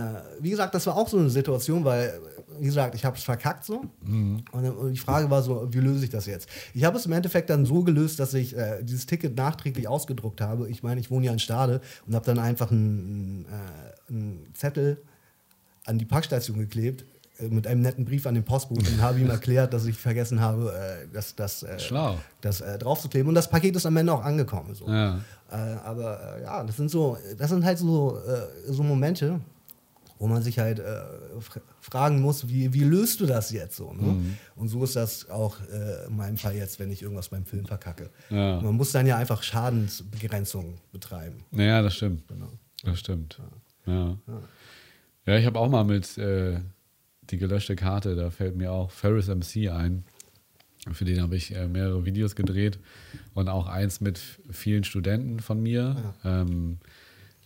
[0.40, 2.20] wie gesagt, das war auch so eine Situation, weil,
[2.58, 3.84] wie gesagt, ich habe es verkackt so.
[4.04, 4.44] Mhm.
[4.52, 6.48] Und, die Frage war so, wie löse ich das jetzt?
[6.74, 10.40] Ich habe es im Endeffekt dann so gelöst, dass ich äh, dieses Ticket nachträglich ausgedruckt
[10.40, 10.68] habe.
[10.68, 15.02] Ich meine, ich wohne ja in Stade und habe dann einfach einen, äh, einen Zettel
[15.84, 17.04] an die Packstation geklebt
[17.38, 20.40] äh, mit einem netten Brief an den Postboten und habe ihm erklärt, dass ich vergessen
[20.40, 21.78] habe, äh, das, das, äh,
[22.40, 23.28] das äh, draufzukleben.
[23.28, 24.74] Und das Paket ist am Ende auch angekommen.
[24.74, 24.88] So.
[24.88, 25.20] Ja.
[25.50, 28.18] Äh, aber äh, ja, das sind so, das sind halt so,
[28.68, 29.40] so Momente,
[30.22, 31.02] wo man sich halt äh,
[31.40, 33.92] fr fragen muss, wie, wie löst du das jetzt so?
[33.92, 34.12] Ne?
[34.12, 34.36] Mhm.
[34.54, 37.66] Und so ist das auch äh, in meinem Fall jetzt, wenn ich irgendwas beim Film
[37.66, 38.08] verkacke.
[38.30, 38.60] Ja.
[38.60, 41.42] Man muss dann ja einfach Schadensbegrenzung betreiben.
[41.50, 42.28] Naja, das stimmt.
[42.28, 42.52] Genau.
[42.84, 43.40] Das stimmt.
[43.84, 44.16] Ja.
[45.26, 46.60] Ja, ich habe auch mal mit äh,
[47.22, 50.04] die gelöschte Karte, da fällt mir auch Ferris MC ein.
[50.92, 52.78] Für den habe ich äh, mehrere Videos gedreht
[53.34, 54.20] und auch eins mit
[54.52, 56.14] vielen Studenten von mir.
[56.24, 56.78] Ähm,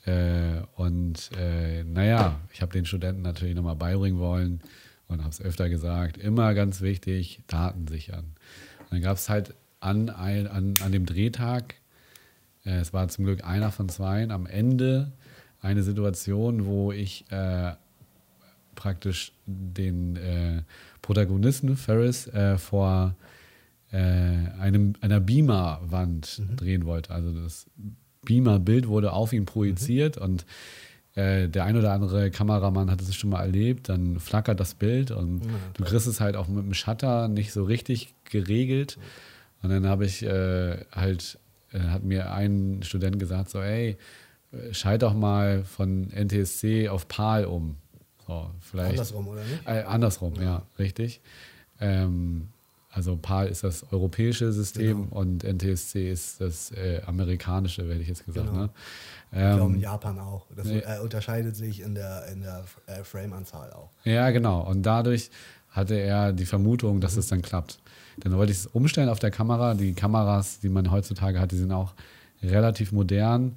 [0.06, 4.60] äh, und äh, naja, ich habe den Studenten natürlich nochmal beibringen wollen
[5.08, 8.34] und habe es öfter gesagt, immer ganz wichtig, Daten sichern.
[8.80, 11.74] Und dann gab es halt an, ein, an, an dem Drehtag,
[12.64, 15.12] äh, es war zum Glück einer von zweien, am Ende
[15.60, 17.72] eine Situation, wo ich äh,
[18.76, 20.62] praktisch den äh,
[21.02, 23.14] Protagonisten Ferris äh, vor
[23.92, 27.14] einem, einer Beamer-Wand drehen wollte.
[27.14, 27.66] Also das
[28.26, 30.44] Beamer-Bild wurde auf ihn projiziert und
[31.14, 35.10] äh, der ein oder andere Kameramann hat es schon mal erlebt, dann flackert das Bild
[35.10, 35.40] und
[35.72, 38.98] du kriegst es halt auch mit dem Shutter nicht so richtig geregelt.
[39.62, 41.38] Und dann habe ich äh, halt,
[41.72, 43.96] äh, hat mir ein Student gesagt, so, ey,
[44.72, 47.76] schalt doch mal von NTSC auf PAL um.
[48.26, 48.90] So, vielleicht.
[48.90, 49.66] Andersrum, oder nicht?
[49.66, 51.20] Äh, andersrum, ja, richtig.
[51.80, 52.48] Ähm,
[52.96, 55.16] also PAL ist das europäische System Genau.
[55.20, 58.46] und NTSC ist das äh, amerikanische, werde ich jetzt gesagt.
[58.48, 58.62] Genau.
[58.62, 58.70] Ne?
[59.32, 60.46] Ich glaube, in Ähm, Japan auch.
[60.56, 63.90] Das äh, unterscheidet sich in der, in der äh, Frame-Anzahl auch.
[64.04, 64.62] ja, genau.
[64.62, 65.30] Und dadurch
[65.68, 67.80] hatte er die Vermutung, dass es dann klappt.
[68.18, 69.74] Dann wollte ich es umstellen auf der Kamera.
[69.74, 71.92] Die Kameras, die man heutzutage hat, die sind auch
[72.42, 73.56] relativ modern.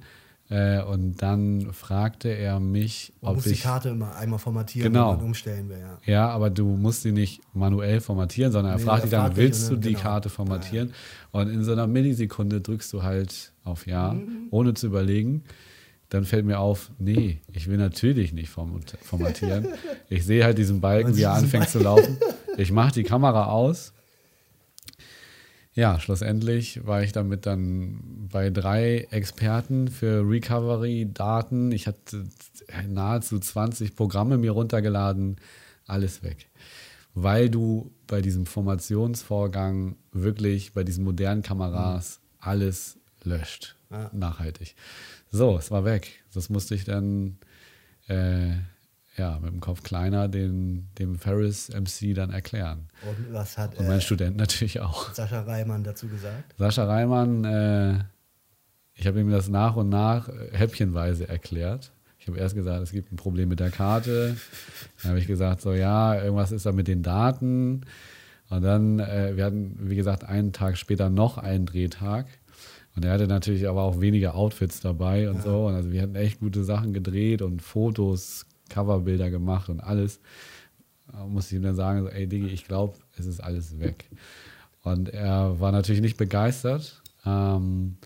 [0.50, 4.92] Äh, und dann fragte er mich, Man ob muss die ich Karte immer einmal formatieren,
[4.92, 5.14] Genau.
[5.14, 5.78] man umstellen will.
[5.78, 5.98] Ja.
[6.04, 9.70] Ja, aber du musst sie nicht manuell formatieren, sondern er Nee, fragt dich dann, willst
[9.70, 10.00] und du die genau.
[10.02, 10.92] Karte formatieren?
[11.30, 14.48] Und in so einer Millisekunde drückst du halt auf Ja, Mhm.
[14.50, 15.44] ohne zu überlegen.
[16.08, 19.68] Dann fällt mir auf, nee, ich will natürlich nicht format- formatieren.
[20.08, 22.16] Ich sehe halt diesen Balken, wie er anfängt zu laufen.
[22.56, 23.92] Ich mache die Kamera aus.
[25.80, 31.72] Ja, schlussendlich war ich damit dann bei drei Experten für Recovery-Daten.
[31.72, 32.26] Ich hatte
[32.86, 35.36] nahezu 20 Programme mir runtergeladen,
[35.86, 36.50] alles weg.
[37.14, 43.74] Weil du bei diesem Formationsvorgang wirklich bei diesen modernen Kameras alles löscht.
[43.90, 44.10] Ja.
[44.12, 44.74] Nachhaltig.
[45.30, 46.22] So, es war weg.
[46.34, 47.38] Das musste ich dann
[48.06, 48.50] äh,
[49.16, 52.88] ja, mit dem Kopf kleiner den, dem Ferris MC dann erklären.
[53.08, 55.12] Und was hat Und mein äh, Student natürlich auch.
[55.12, 56.54] Sascha Reimann dazu gesagt?
[56.58, 58.04] Sascha Reimann, äh,
[58.94, 61.92] ich habe ihm das nach und nach äh, häppchenweise erklärt.
[62.18, 64.36] Ich habe erst gesagt, es gibt ein Problem mit der Karte.
[65.02, 67.82] Dann habe ich gesagt, so ja, irgendwas ist da mit den Daten.
[68.50, 72.26] Und dann, äh, wir hatten, wie gesagt, einen Tag später noch einen Drehtag.
[72.94, 75.66] Und er hatte natürlich aber auch weniger Outfits dabei und so.
[75.68, 80.20] Und also wir hatten echt gute Sachen gedreht und Fotos, Coverbilder gemacht und alles.
[81.26, 84.08] Musste ich ihm dann sagen, so, ey Diggi, ich glaube, es ist alles weg.
[84.82, 87.02] Und er war natürlich nicht begeistert.
[87.26, 87.96] Ähm,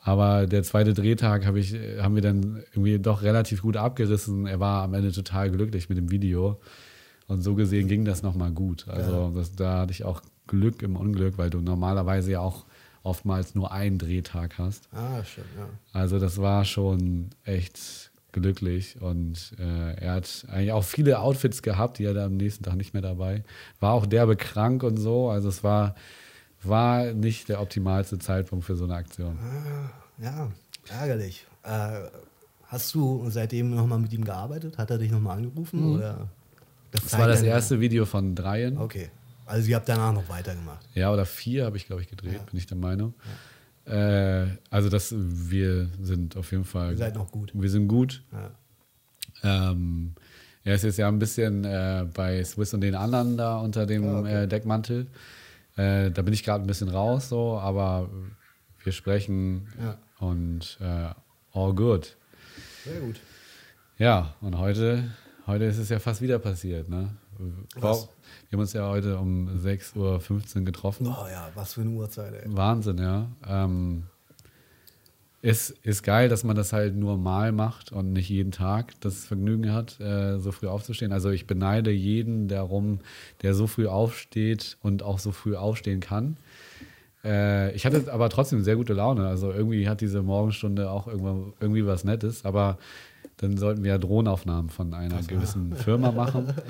[0.00, 4.46] aber der zweite Drehtag hab ich, haben wir dann irgendwie doch relativ gut abgerissen.
[4.46, 6.60] Er war am Ende total glücklich mit dem Video.
[7.26, 8.88] Und so gesehen ging das nochmal gut.
[8.88, 12.64] Also das, da hatte ich auch Glück im Unglück, weil du normalerweise ja auch
[13.02, 14.88] oftmals nur einen Drehtag hast.
[14.92, 15.68] Ah, stimmt, ja.
[15.92, 21.98] Also das war schon echt glücklich und äh, er hat eigentlich auch viele Outfits gehabt,
[21.98, 23.42] die er dann am nächsten Tag nicht mehr dabei.
[23.80, 25.94] War auch derbe krank und so, also es war,
[26.62, 29.38] war nicht der optimalste Zeitpunkt für so eine Aktion.
[30.20, 30.50] Ja,
[30.90, 31.46] ärgerlich.
[31.62, 32.00] Äh,
[32.66, 34.76] hast du seitdem nochmal mit ihm gearbeitet?
[34.78, 35.94] Hat er dich nochmal angerufen?
[35.94, 36.28] Oder
[36.90, 37.18] Das Mhm.
[37.18, 38.78] war das erste Video von dreien.
[38.78, 39.10] Okay.
[39.46, 40.86] Also ihr habt danach noch weitergemacht.
[40.94, 43.14] Ja, oder vier habe ich, glaube ich, gedreht, bin ich der Meinung.
[43.88, 46.92] Äh, also das, wir sind auf jeden Fall.
[46.92, 47.50] Ihr seid noch gut.
[47.54, 48.22] Wir sind gut.
[48.32, 49.70] Ja.
[49.70, 50.14] Ähm,
[50.64, 54.04] Er ist jetzt ja ein bisschen äh, bei Swiss und den anderen da unter dem
[54.06, 54.42] Ah, okay.
[54.42, 55.06] äh, Deckmantel.
[55.76, 58.10] Äh, da bin ich gerade ein bisschen raus, so, aber
[58.82, 59.96] wir sprechen Ja.
[60.18, 61.10] und äh,
[61.52, 62.16] all good.
[62.84, 63.20] Sehr gut.
[63.96, 65.04] Ja, und heute,
[65.46, 66.88] heute ist es ja fast wieder passiert.
[66.88, 67.08] Ne?
[67.76, 68.08] Was?
[68.48, 71.06] Wir haben uns ja heute um 6.15 Uhr getroffen.
[71.06, 72.42] Oh ja, was für eine Uhrzeit, ey.
[72.46, 73.28] Wahnsinn, ja.
[73.46, 74.04] Ähm,
[75.40, 79.24] ist, ist geil, dass man das halt nur mal macht und nicht jeden Tag das
[79.24, 81.12] Vergnügen hat, äh, so früh aufzustehen.
[81.12, 83.00] Also ich beneide jeden darum,
[83.42, 86.38] der so früh aufsteht und auch so früh aufstehen kann.
[87.24, 89.28] Äh, ich hatte aber trotzdem sehr gute Laune.
[89.28, 92.44] Also irgendwie hat diese Morgenstunde auch irgendwann, irgendwie was Nettes.
[92.44, 92.78] Aber
[93.36, 96.52] dann sollten wir ja Drohnenaufnahmen von einer gewissen Firma machen.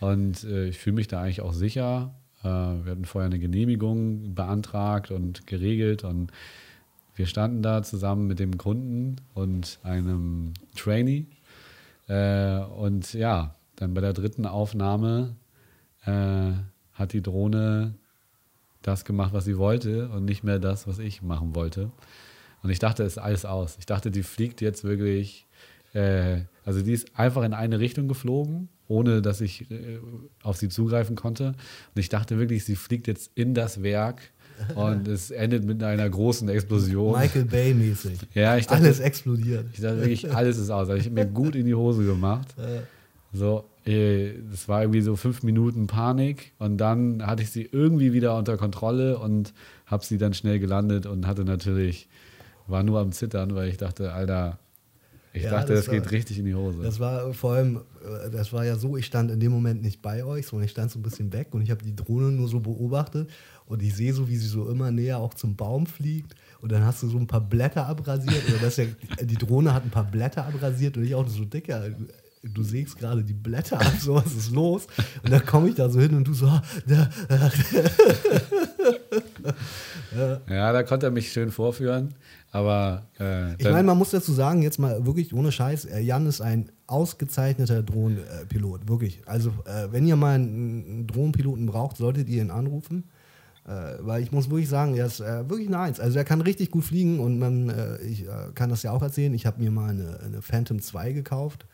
[0.00, 2.14] Und äh, ich fühle mich da eigentlich auch sicher.
[2.42, 6.32] Äh, wir hatten vorher eine Genehmigung beantragt und geregelt und
[7.14, 11.26] wir standen da zusammen mit dem Kunden und einem Trainee.
[12.08, 15.36] Äh, und ja, dann bei der dritten Aufnahme
[16.06, 16.52] äh,
[16.94, 17.94] hat die Drohne
[18.82, 21.90] das gemacht, was sie wollte und nicht mehr das, was ich machen wollte.
[22.62, 23.76] Und ich dachte, es ist alles aus.
[23.78, 25.46] Ich dachte, die fliegt jetzt wirklich,
[25.92, 29.98] äh, also die ist einfach in eine Richtung geflogen, ohne dass ich äh,
[30.42, 31.48] auf sie zugreifen konnte.
[31.94, 34.20] Und ich dachte wirklich, sie fliegt jetzt in das Werk
[34.74, 37.18] und es endet mit einer großen Explosion.
[37.18, 38.18] Michael Bay-mäßig.
[38.34, 39.66] Ja, ich dachte, Alles explodiert.
[39.72, 40.88] ich dachte wirklich, alles ist aus.
[40.90, 42.48] Also ich habe mir gut in die Hose gemacht.
[43.32, 48.12] So, äh, das war irgendwie so fünf Minuten Panik und dann hatte ich sie irgendwie
[48.12, 49.54] wieder unter Kontrolle und
[49.86, 52.08] habe sie dann schnell gelandet und hatte natürlich,
[52.66, 54.58] war nur am Zittern, weil ich dachte, Alter,
[55.32, 56.82] ich Ja, dachte, das das geht war- richtig in die Hose.
[56.82, 57.76] Das war vor allem,
[58.26, 60.72] äh, das war ja so, ich stand in dem Moment nicht bei euch, sondern ich
[60.72, 63.30] stand so ein bisschen weg und ich habe die Drohne nur so beobachtet
[63.66, 66.84] und ich sehe so, wie sie so immer näher auch zum Baum fliegt und dann
[66.84, 68.86] hast du so ein paar Blätter abrasiert oder das ja,
[69.22, 71.84] die Drohne hat ein paar Blätter abrasiert und ich auch so, Dicker,
[72.42, 74.86] du sägst gerade die Blätter ab, so was ist los?
[75.22, 77.08] Und dann komme ich da so hin und du so, ah, da,
[80.14, 80.40] da.
[80.48, 82.14] ja, da konnte er mich schön vorführen,
[82.52, 86.26] aber äh, Ich meine, man muss dazu sagen, jetzt mal wirklich ohne Scheiß, äh, Jan
[86.26, 89.22] ist ein ausgezeichneter Drohnenpilot, wirklich.
[89.26, 93.04] Also, äh, wenn ihr mal einen Drohnenpiloten braucht, solltet ihr ihn anrufen.
[93.66, 96.00] Äh, weil ich muss wirklich sagen, er ist äh, wirklich eine Eins.
[96.00, 99.32] Also er kann richtig gut fliegen und man, äh, ich kann das ja auch erzählen.
[99.34, 101.66] Ich habe mir mal eine, eine Phantom 2 gekauft,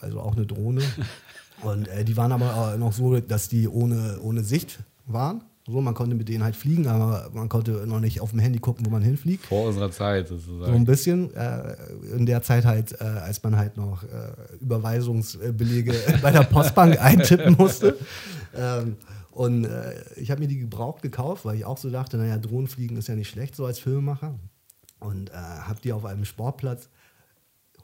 [0.00, 0.82] also auch eine Drohne.
[1.62, 5.42] und die waren aber noch so, dass die ohne, ohne Sicht waren.
[5.70, 8.58] So, man konnte mit denen halt fliegen, aber man konnte noch nicht auf dem Handy
[8.58, 9.44] gucken, wo man hinfliegt.
[9.46, 10.84] vor unserer Zeit So ein sozusagen.
[10.84, 11.34] bisschen.
[11.34, 11.74] Äh,
[12.16, 14.06] in der Zeit halt, äh, als man halt noch äh,
[14.60, 17.96] Überweisungsbelege bei der Postbank eintippen musste.
[18.54, 18.96] Ähm,
[19.32, 22.96] und äh, ich habe mir die gebraucht gekauft, weil ich auch so dachte, naja, Drohnenfliegen
[22.96, 24.34] ist ja nicht schlecht, so als Filmemacher.
[24.98, 26.88] Und äh, habe die auf einem Sportplatz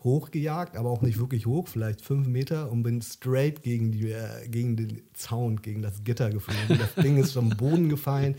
[0.05, 4.49] hochgejagt, aber auch nicht wirklich hoch, vielleicht fünf Meter und bin straight gegen, die, äh,
[4.49, 6.79] gegen den Zaun, gegen das Gitter geflogen.
[6.79, 8.37] Das Ding ist vom Boden gefallen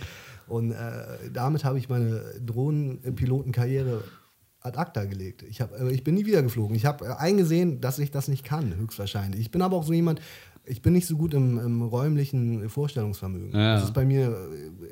[0.48, 4.04] und äh, damit habe ich meine Drohnenpilotenkarriere
[4.62, 5.43] ad acta gelegt.
[5.43, 6.76] Ich, hab, äh, ich bin nie wieder geflogen.
[6.76, 9.41] Ich habe äh, eingesehen, dass ich das nicht kann, höchstwahrscheinlich.
[9.41, 10.22] Ich bin aber auch so jemand,
[10.67, 13.58] ich bin nicht so gut im, im räumlichen Vorstellungsvermögen.
[13.58, 13.75] Ja.
[13.75, 14.36] Das ist bei mir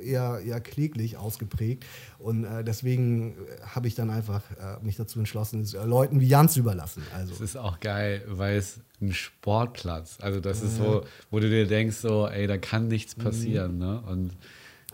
[0.01, 1.85] äh, eher, eher kläglich ausgeprägt.
[2.17, 3.35] Und äh, deswegen äh,
[3.67, 7.03] habe ich dann einfach äh, mich dazu entschlossen, es äh, Leuten wie Jan zu überlassen.
[7.13, 11.49] Also, Das ist auch geil, weil es ein Sportplatz, also das ist so, wo du
[11.49, 14.01] dir denkst, so, ey, da kann nichts passieren, ne?
[14.07, 14.31] Und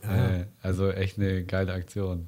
[0.02, 2.28] äh, also echt eine geile Aktion.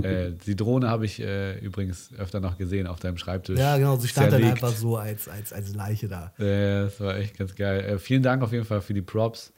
[0.00, 3.58] Äh, die Drohne habe ich äh, übrigens öfter noch gesehen auf deinem Schreibtisch.
[3.58, 4.62] ja, genau, sie stand dann zerlegt.
[4.64, 6.32] einfach so als, als, als Leiche da.
[6.38, 7.80] Äh, das war echt ganz geil.
[7.80, 9.52] Äh, vielen Dank auf jeden Fall für die Props.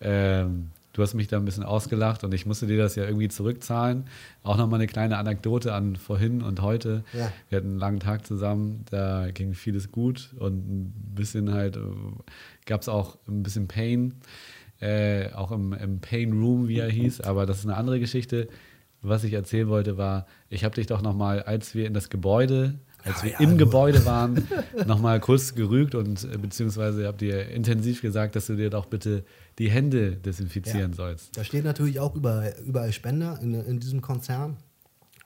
[0.00, 3.28] Ähm, du hast mich da ein bisschen ausgelacht und ich musste dir das ja irgendwie
[3.28, 4.04] zurückzahlen.
[4.44, 7.02] Auch nochmal eine kleine Anekdote an vorhin und heute.
[7.12, 7.32] Ja.
[7.48, 11.78] Wir hatten einen langen Tag zusammen, da ging vieles gut und ein bisschen halt,
[12.66, 14.14] gab es auch ein bisschen Pain,
[14.80, 18.48] äh, auch im, im Pain Room, wie er hieß, aber das ist eine andere Geschichte.
[19.02, 22.78] Was ich erzählen wollte, war, ich habe dich doch nochmal, als wir in das Gebäude,
[23.04, 24.46] als Ja, wir ja, im du- Gebäude waren,
[24.86, 29.24] nochmal kurz gerügt und äh, beziehungsweise habt ihr intensiv gesagt, dass du dir doch bitte
[29.58, 30.96] die Hände desinfizieren Ja.
[30.96, 31.36] sollst.
[31.36, 34.56] Da steht natürlich auch überall, überall Spender in, in diesem Konzern.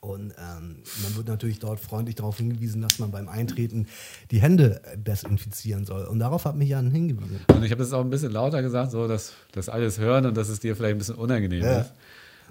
[0.00, 3.86] Und ähm, man wird natürlich dort freundlich darauf hingewiesen, dass man beim Eintreten
[4.30, 6.05] die Hände desinfizieren soll.
[6.05, 7.40] Und darauf hat mich Jan hingewiesen.
[7.53, 10.36] Und ich habe das auch ein bisschen lauter gesagt, so dass das alles hören und
[10.36, 11.80] dass es dir vielleicht ein bisschen unangenehm Ja.
[11.80, 11.92] ist.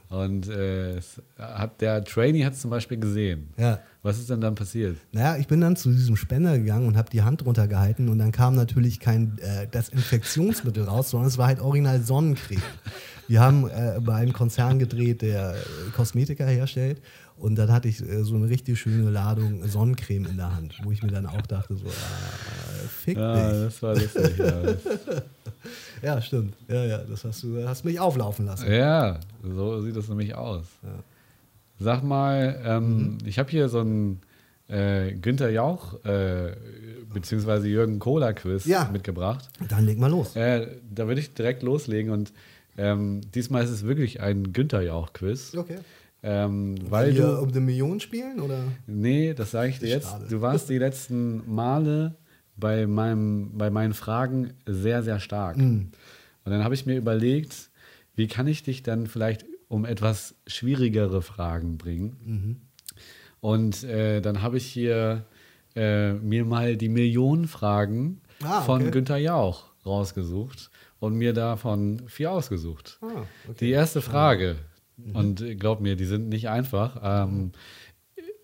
[0.10, 1.00] Und äh,
[1.38, 3.50] hat, der Trainee hat es zum Beispiel gesehen.
[3.58, 3.80] Ja.
[4.04, 4.98] Was ist denn dann passiert?
[5.12, 8.20] Naja, ich bin dann zu diesem Spender gegangen und habe die Hand drunter gehalten und
[8.20, 12.62] dann kam natürlich kein äh, Desinfektionsmittel raus, sondern es war halt original Sonnencreme.
[13.28, 17.02] Wir haben äh, bei einem Konzern gedreht, der äh, Kosmetika herstellt
[17.38, 20.92] und dann hatte ich äh, so eine richtig schöne Ladung Sonnencreme in der Hand, wo
[20.92, 23.64] ich mir dann auch dachte, so, äh, fick Ja, dich.
[23.66, 24.38] das war lustig.
[24.38, 24.62] Ja,
[26.02, 26.56] Ja, stimmt.
[26.68, 28.72] Ja, ja, das hast du hast mich auflaufen lassen.
[28.72, 30.66] ja so sieht das nämlich aus.
[30.84, 30.90] Ja.
[31.80, 34.22] Sag mal, ähm, ich habe hier so ein
[34.68, 36.54] äh, Günther Jauch äh,
[37.14, 38.90] beziehungsweise Jürgen Kohler Quiz Ja.
[38.92, 39.48] mitgebracht.
[39.70, 40.36] Dann leg mal los.
[40.36, 42.32] Äh, da würde ich direkt loslegen und
[42.78, 45.54] ähm, diesmal ist es wirklich ein Günther Jauch Quiz.
[45.56, 45.78] Okay.
[46.24, 48.58] Ähm, weil wir du um die Million spielen oder?
[48.88, 50.08] Nee, das sage ich dir jetzt.
[50.10, 50.26] Schade.
[50.30, 52.16] Du warst die letzten Male
[52.58, 55.58] bei, meinem, bei meinen Fragen sehr, sehr stark.
[55.58, 55.92] Mhm.
[56.44, 57.70] Und dann habe ich mir überlegt,
[58.16, 62.16] wie kann ich dich dann vielleicht um etwas schwierigere Fragen bringen?
[62.24, 62.56] Mhm.
[63.42, 65.26] Und äh, dann habe ich hier
[65.76, 68.92] äh, mir mal die Millionenfragen Ah, von okay.
[68.92, 73.00] Günther Jauch rausgesucht und mir davon vier ausgesucht.
[73.02, 73.56] Ah, okay.
[73.60, 74.58] Die erste Frage,
[75.14, 77.52] und äh, glaub mir, die sind nicht einfach, ähm,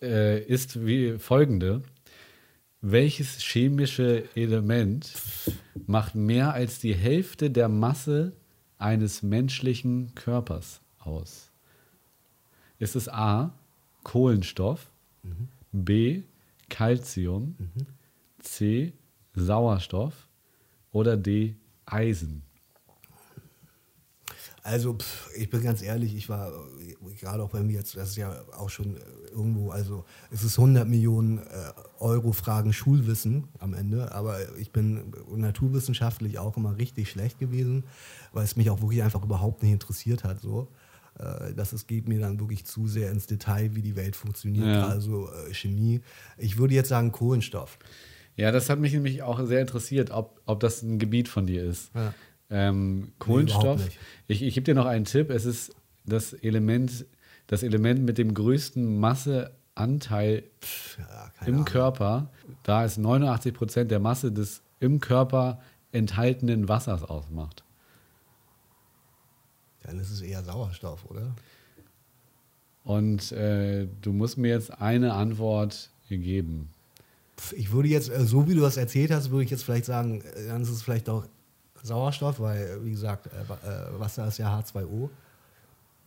[0.02, 1.82] äh, ist wie folgende.
[2.84, 5.14] Welches chemische Element
[5.86, 8.34] macht mehr als die Hälfte der Masse
[8.80, 11.52] eines menschlichen Körpers aus?
[12.80, 13.54] Ist es A,
[14.02, 14.90] Kohlenstoff,
[15.72, 16.24] B,
[16.70, 17.56] Calcium,
[18.40, 18.94] C,
[19.36, 20.28] Sauerstoff
[20.92, 21.56] oder D,
[21.86, 22.42] Eisen?
[24.64, 28.10] Also, pff, ich bin ganz ehrlich, ich war äh, gerade auch bei mir jetzt, das
[28.10, 29.00] ist ja auch schon äh,
[29.32, 31.42] irgendwo, also es ist 100 Millionen äh,
[32.00, 37.86] Euro Fragen Schulwissen am Ende, aber ich bin naturwissenschaftlich auch immer richtig schlecht gewesen,
[38.34, 40.68] weil es mich auch wirklich einfach überhaupt nicht interessiert hat, so.
[41.20, 44.66] Äh, Das es geht mir dann wirklich zu sehr ins Detail, wie die Welt funktioniert,
[44.68, 44.88] Ja.
[44.88, 46.02] also äh, Chemie.
[46.38, 47.80] Ich würde jetzt sagen Kohlenstoff.
[48.38, 51.66] Ja, das hat mich nämlich auch sehr interessiert, ob, ob das ein Gebiet von dir
[51.66, 51.92] ist.
[51.94, 52.14] Ja.
[52.52, 53.84] Ähm, Kohlenstoff.
[53.86, 53.98] nicht.
[54.28, 55.30] ich ich gebe dir noch einen Tipp.
[55.30, 55.74] Es ist
[56.06, 57.06] das Element,
[57.48, 60.44] das Element mit dem größten Masseanteil
[60.98, 61.66] Ja, keine im Ahnung.
[61.66, 62.30] Körper,
[62.64, 67.64] da es 89 Prozent der Masse des im Körper enthaltenen Wassers ausmacht.
[69.84, 71.34] Dann ist es eher Sauerstoff, oder?
[72.84, 76.70] Und äh, du musst mir jetzt eine Antwort geben.
[77.38, 79.86] Pff, Ich würde jetzt, äh, so wie du das erzählt hast, würde ich jetzt vielleicht
[79.86, 81.26] sagen, äh, dann ist es vielleicht auch
[81.84, 85.10] Sauerstoff, weil, äh, wie gesagt, äh, äh, Wasser ist ja H2O.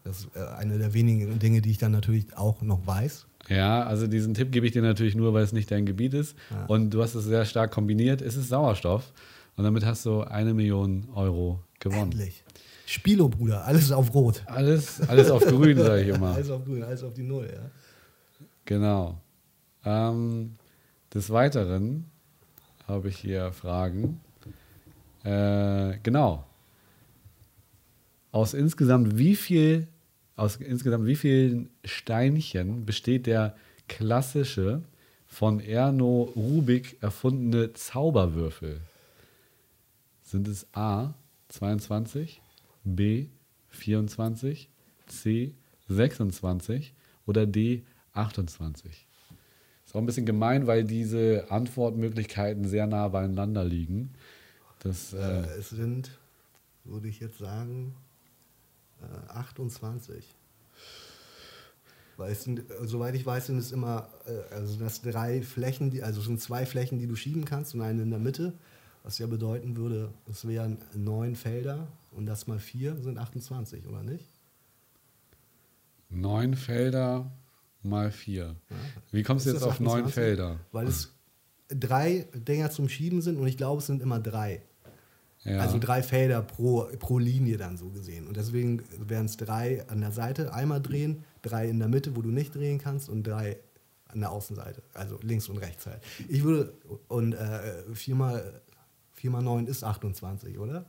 [0.04, 3.26] Das ist eine der wenigen Dinge, die ich dann natürlich auch noch weiß.
[3.48, 6.36] Ja, also diesen Tipp gebe ich dir natürlich nur, weil es nicht dein Gebiet ist.
[6.50, 6.66] Ja.
[6.66, 8.20] Und du hast es sehr stark kombiniert.
[8.20, 9.12] Es ist Sauerstoff.
[9.56, 12.12] Und damit hast du eine Million Euro gewonnen.
[12.12, 12.44] Endlich.
[12.86, 14.42] Spilo, Bruder, alles auf Rot.
[14.46, 16.28] Alles, alles auf grün, sage ich immer.
[16.34, 17.70] Alles auf Grün, alles auf die Null, ja.
[18.66, 19.18] Genau.
[19.84, 20.56] Ähm,
[21.12, 22.04] des Weiteren
[22.86, 24.20] habe ich hier Fragen.
[25.24, 26.44] Äh, genau.
[28.30, 29.88] Aus insgesamt wie viel,
[30.36, 33.56] aus insgesamt wie vielen Steinchen besteht der
[33.88, 34.82] klassische
[35.26, 38.80] von Erno Rubik erfundene Zauberwürfel?
[40.22, 41.14] Sind es A
[41.48, 42.40] 22,
[42.84, 43.26] B
[43.70, 44.68] 24,
[45.06, 45.54] C
[45.88, 46.92] 26
[47.26, 49.06] oder D 28?
[49.86, 54.12] Ist auch ein bisschen gemein, weil diese Antwortmöglichkeiten sehr nah beieinander liegen.
[54.84, 56.16] Das, Äh, äh, es sind,
[56.84, 57.96] würde ich jetzt sagen,
[59.00, 60.24] äh, 28.
[62.16, 65.90] Weil es sind, äh, soweit ich weiß, sind es immer, äh, also das drei Flächen,
[65.90, 68.52] die, also es sind zwei Flächen, die du schieben kannst und eine in der Mitte,
[69.02, 74.02] was ja bedeuten würde, es wären neun Felder und das mal vier sind 28, oder
[74.04, 74.24] nicht?
[76.10, 77.30] neun Felder
[77.82, 78.56] mal vier.
[79.10, 80.14] Wie kommst du jetzt auf neun 28?
[80.14, 80.60] Felder?
[80.72, 81.12] Weil es
[81.68, 84.62] drei Dinger zum Schieben sind und ich glaube, es sind immer drei.
[85.44, 85.58] Ja.
[85.58, 88.26] Also drei Felder pro, pro Linie dann so gesehen.
[88.26, 92.22] Und deswegen wären es drei an der Seite, einmal drehen, drei in der Mitte, wo
[92.22, 93.58] du nicht drehen kannst und drei
[94.08, 96.00] an der Außenseite, also links und rechts halt.
[96.28, 96.72] Ich würde,
[97.08, 98.60] und äh, viermal,
[99.12, 100.84] viermal neun ist 28, oder?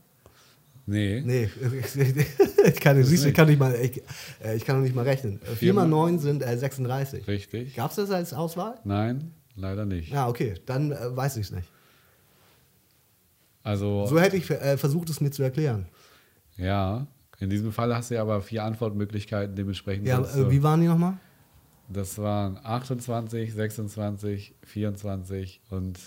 [0.86, 1.20] nee.
[1.24, 1.50] Nee,
[2.64, 3.34] ich kann, siehst, du, ich nicht.
[3.36, 4.00] kann nicht mal, ich,
[4.42, 5.38] äh, ich kann noch nicht mal rechnen.
[5.40, 7.26] Viermal Viermal- neun sind äh, 36.
[7.26, 7.74] Richtig?
[7.74, 8.78] Gab es das als Auswahl?
[8.84, 10.10] Nein, leider nicht.
[10.12, 11.68] Ja, okay, dann äh, weiß ich es nicht.
[13.66, 15.86] Also, So hätte ich äh, versucht, es mir zu erklären.
[16.56, 17.06] ja.
[17.38, 20.06] In diesem Fall hast du ja aber vier Antwortmöglichkeiten, dementsprechend.
[20.06, 21.18] Ja, äh, wie waren die nochmal?
[21.88, 25.98] das waren 28, 26, 24 und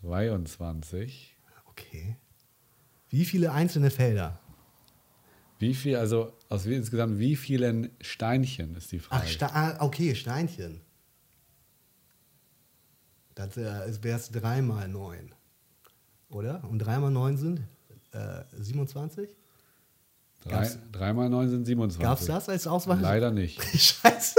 [0.00, 1.36] 22.
[1.66, 2.16] Okay.
[3.10, 4.40] Wie viele einzelne Felder?
[5.58, 9.22] Wie viel, also aus wie, insgesamt wie vielen Steinchen ist die Frage?
[9.24, 10.80] Ach, Ste ah, okay, Steinchen.
[13.34, 15.34] Das äh, wäre es 3 mal 9.
[16.32, 16.62] Oder?
[16.68, 17.60] Und 3 mal 9 sind
[18.12, 19.28] äh, 27?
[20.44, 22.02] Drei, gab's- drei mal neun sind 27.
[22.02, 23.00] Gab es das als Auswahl?
[23.00, 23.62] Leider nicht.
[23.78, 24.34] Scheiße.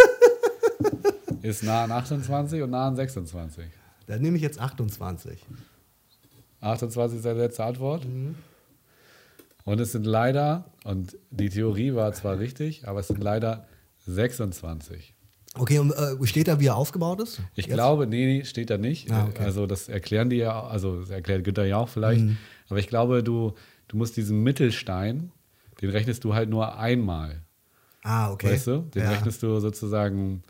[1.42, 3.66] Ist nah an 28 und nah an 26.
[4.08, 5.46] Dann nehme ich jetzt 28.
[6.62, 8.06] 28 ist deine letzte Antwort.
[9.66, 13.66] Und es sind leider, und die Theorie war zwar richtig, aber es sind leider
[14.06, 15.14] 26.
[15.56, 17.42] Okay, und äh, steht da, wie er aufgebaut ist?
[17.56, 17.76] Ich Jetzt?
[17.76, 19.12] glaube, nee, steht da nicht.
[19.12, 19.44] Ah, okay.
[19.44, 22.22] Also das erklären die ja, also das erklärt Günther ja auch vielleicht.
[22.22, 22.38] Mhm.
[22.70, 23.54] Aber ich glaube, du,
[23.88, 25.32] du musst diesen Mittelstein,
[25.82, 27.44] den rechnest du halt nur einmal.
[28.04, 28.54] Ah, okay.
[28.54, 28.78] Weißt du?
[28.94, 29.12] Den ja.
[29.12, 30.42] rechnest du sozusagen,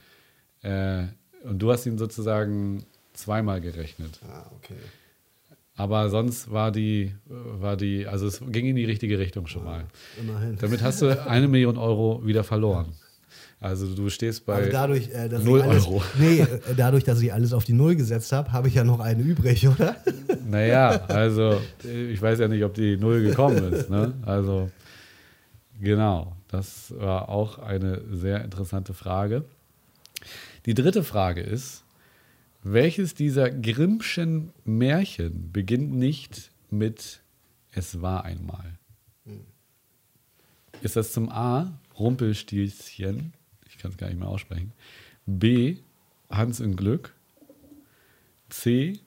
[0.62, 1.04] äh,
[1.44, 4.20] und du hast ihn sozusagen zweimal gerechnet.
[4.28, 4.76] Ah, okay.
[5.76, 9.86] Aber sonst war die, war die, also es ging in die richtige Richtung schon mal.
[10.20, 10.56] Immerhin.
[10.58, 12.94] Damit hast du eine Million Euro wieder verloren.
[13.60, 16.04] Also du stehst bei Also dadurch, äh, dass null ich alles, Euro.
[16.20, 19.00] Nee, äh, dadurch, dass ich alles auf die Null gesetzt habe, habe ich ja noch
[19.00, 19.96] eine übrig, oder?
[20.46, 23.90] Naja, also ich weiß ja nicht, ob die Null gekommen ist.
[23.90, 24.14] Ne?
[24.26, 24.70] Also
[25.80, 29.46] genau, das war auch eine sehr interessante Frage.
[30.66, 31.84] Die dritte Frage ist,
[32.64, 37.22] welches dieser Grimmschen Märchen beginnt nicht mit
[37.72, 38.78] Es war einmal?
[40.82, 43.34] Ist das zum A, Rumpelstilzchen,
[43.68, 44.74] ich kann es gar nicht mehr aussprechen,
[45.26, 45.78] B,
[46.30, 47.14] Hans im Glück,
[48.50, 49.00] C,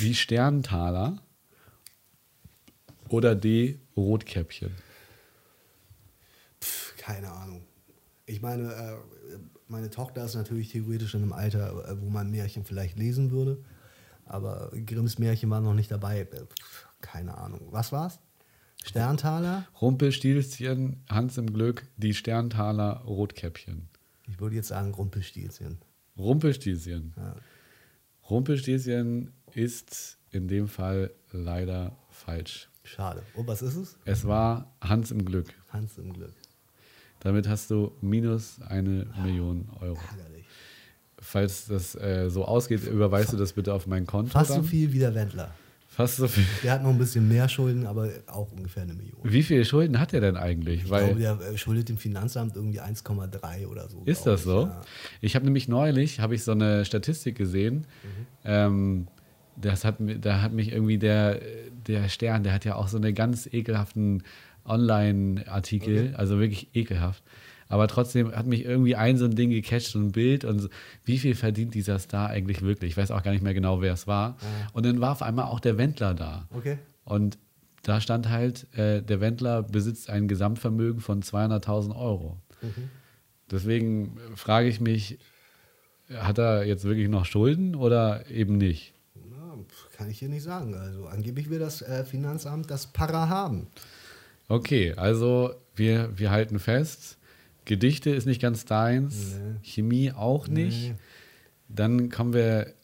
[0.00, 1.22] die Sterntaler
[3.08, 4.74] oder D, Rotkäppchen?
[6.60, 7.64] Pff, keine Ahnung.
[8.26, 8.96] Ich meine, äh,
[9.68, 13.62] meine Tochter ist natürlich theoretisch in einem Alter, äh, wo man Märchen vielleicht lesen würde.
[14.26, 16.20] Aber Grimms Märchen war noch nicht dabei.
[16.20, 17.60] Äh, pff, keine Ahnung.
[17.70, 18.18] Was war's?
[18.84, 19.66] Sterntaler?
[19.80, 23.88] Rumpelstilzchen, Hans im Glück, die Sterntaler, Rotkäppchen.
[24.28, 25.78] Ich würde jetzt sagen Rumpelstilzchen.
[26.18, 27.14] Rumpelstilzchen.
[27.16, 27.34] Ja.
[28.28, 32.68] Rumpelstilzchen ist in dem Fall leider falsch.
[32.82, 33.22] Schade.
[33.34, 33.98] Und was ist es?
[34.04, 35.48] Es war Hans im Glück.
[35.70, 36.34] Hans im Glück.
[37.20, 39.98] Damit hast du minus eine Million Euro.
[40.10, 40.44] Ärgerlich.
[41.18, 44.30] Falls das äh, so ausgeht, überweist du das bitte auf mein Konto.
[44.30, 44.64] Fast so dann.
[44.64, 45.54] viel wie der Wendler.
[45.94, 46.44] Fast so viel.
[46.64, 49.16] Der hat noch ein bisschen mehr Schulden, aber auch ungefähr eine Million.
[49.22, 50.84] Wie viele Schulden hat er denn eigentlich?
[50.84, 54.02] Ich Weil glaube, der äh, schuldet dem Finanzamt irgendwie 1,3 oder so.
[54.04, 54.46] Ist das ich.
[54.46, 54.62] so?
[54.62, 54.80] Ja.
[55.20, 57.86] Ich habe nämlich neulich habe ich so eine Statistik gesehen.
[58.02, 58.26] Mhm.
[58.44, 59.06] Ähm,
[59.56, 61.40] das hat, da hat mich irgendwie der,
[61.86, 64.24] der Stern, der hat ja auch so eine ganz ekelhaften
[64.64, 67.22] Online-Artikel, also wirklich ekelhaft.
[67.74, 70.68] Aber trotzdem hat mich irgendwie ein so ein Ding gecatcht, so ein Bild und so,
[71.04, 72.92] wie viel verdient dieser Star eigentlich wirklich?
[72.92, 74.36] Ich weiß auch gar nicht mehr genau, wer es war.
[74.74, 76.46] Und dann war auf einmal auch der Wendler da.
[76.54, 76.78] Okay.
[77.04, 77.36] Und
[77.82, 82.38] da stand halt, äh, der Wendler besitzt ein Gesamtvermögen von 200.000 Euro.
[83.50, 85.18] Deswegen frage ich mich,
[86.14, 88.94] hat er jetzt wirklich noch Schulden oder eben nicht?
[89.16, 89.58] Na,
[89.96, 90.76] kann ich hier nicht sagen.
[90.76, 93.66] Also angeblich will das äh, Finanzamt das Para haben.
[94.46, 97.18] Okay, also wir, wir halten fest,
[97.64, 99.56] Gedichte ist nicht ganz deins, Nee.
[99.62, 100.90] Chemie auch nicht.
[100.90, 100.96] Nee.
[101.68, 102.74] Dann kommen wir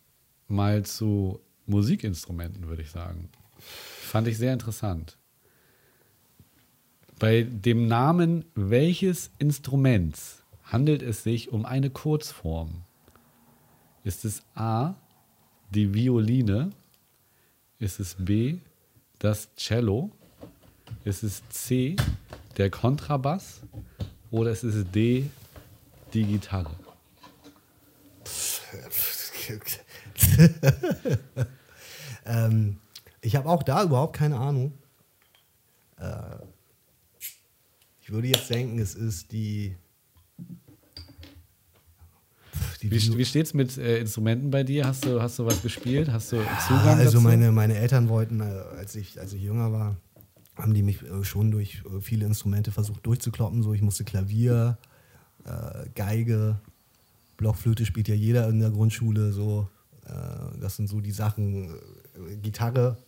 [0.48, 3.28] mal zu Musikinstrumenten, würde ich sagen.
[3.58, 5.16] Fand ich sehr interessant.
[7.18, 12.82] Bei dem Namen welches Instruments handelt es sich um eine Kurzform?
[14.02, 14.94] Ist es A,
[15.70, 16.70] die Violine?
[17.78, 18.58] Ist es B,
[19.18, 20.10] das Cello?
[21.04, 21.96] Ist es C,
[22.56, 23.60] der Kontrabass?
[24.30, 25.28] Oder ist es D,
[26.12, 26.70] die Gitarre?
[32.24, 32.76] ähm,
[33.20, 34.72] ich habe auch da überhaupt keine Ahnung.
[35.98, 36.36] Äh,
[38.00, 39.76] ich würde jetzt denken, es ist die.
[42.82, 44.86] Die Wie, wie steht's mit äh, Instrumenten bei dir?
[44.86, 46.10] Hast du, hast du was gespielt?
[46.10, 47.20] Hast du Ah, Zugang also dazu?
[47.20, 48.44] meine, meine Eltern wollten, äh,
[48.78, 49.96] als ich, als ich jünger war,
[50.60, 53.62] haben die mich äh, schon durch äh, viele Instrumente versucht durchzukloppen.
[53.62, 54.78] So, ich musste Klavier,
[55.44, 56.60] äh, Geige,
[57.36, 59.32] Blockflöte spielt ja jeder in der Grundschule.
[59.32, 59.68] So,
[60.60, 61.72] das sind so die Sachen.
[62.42, 62.98] Gitarre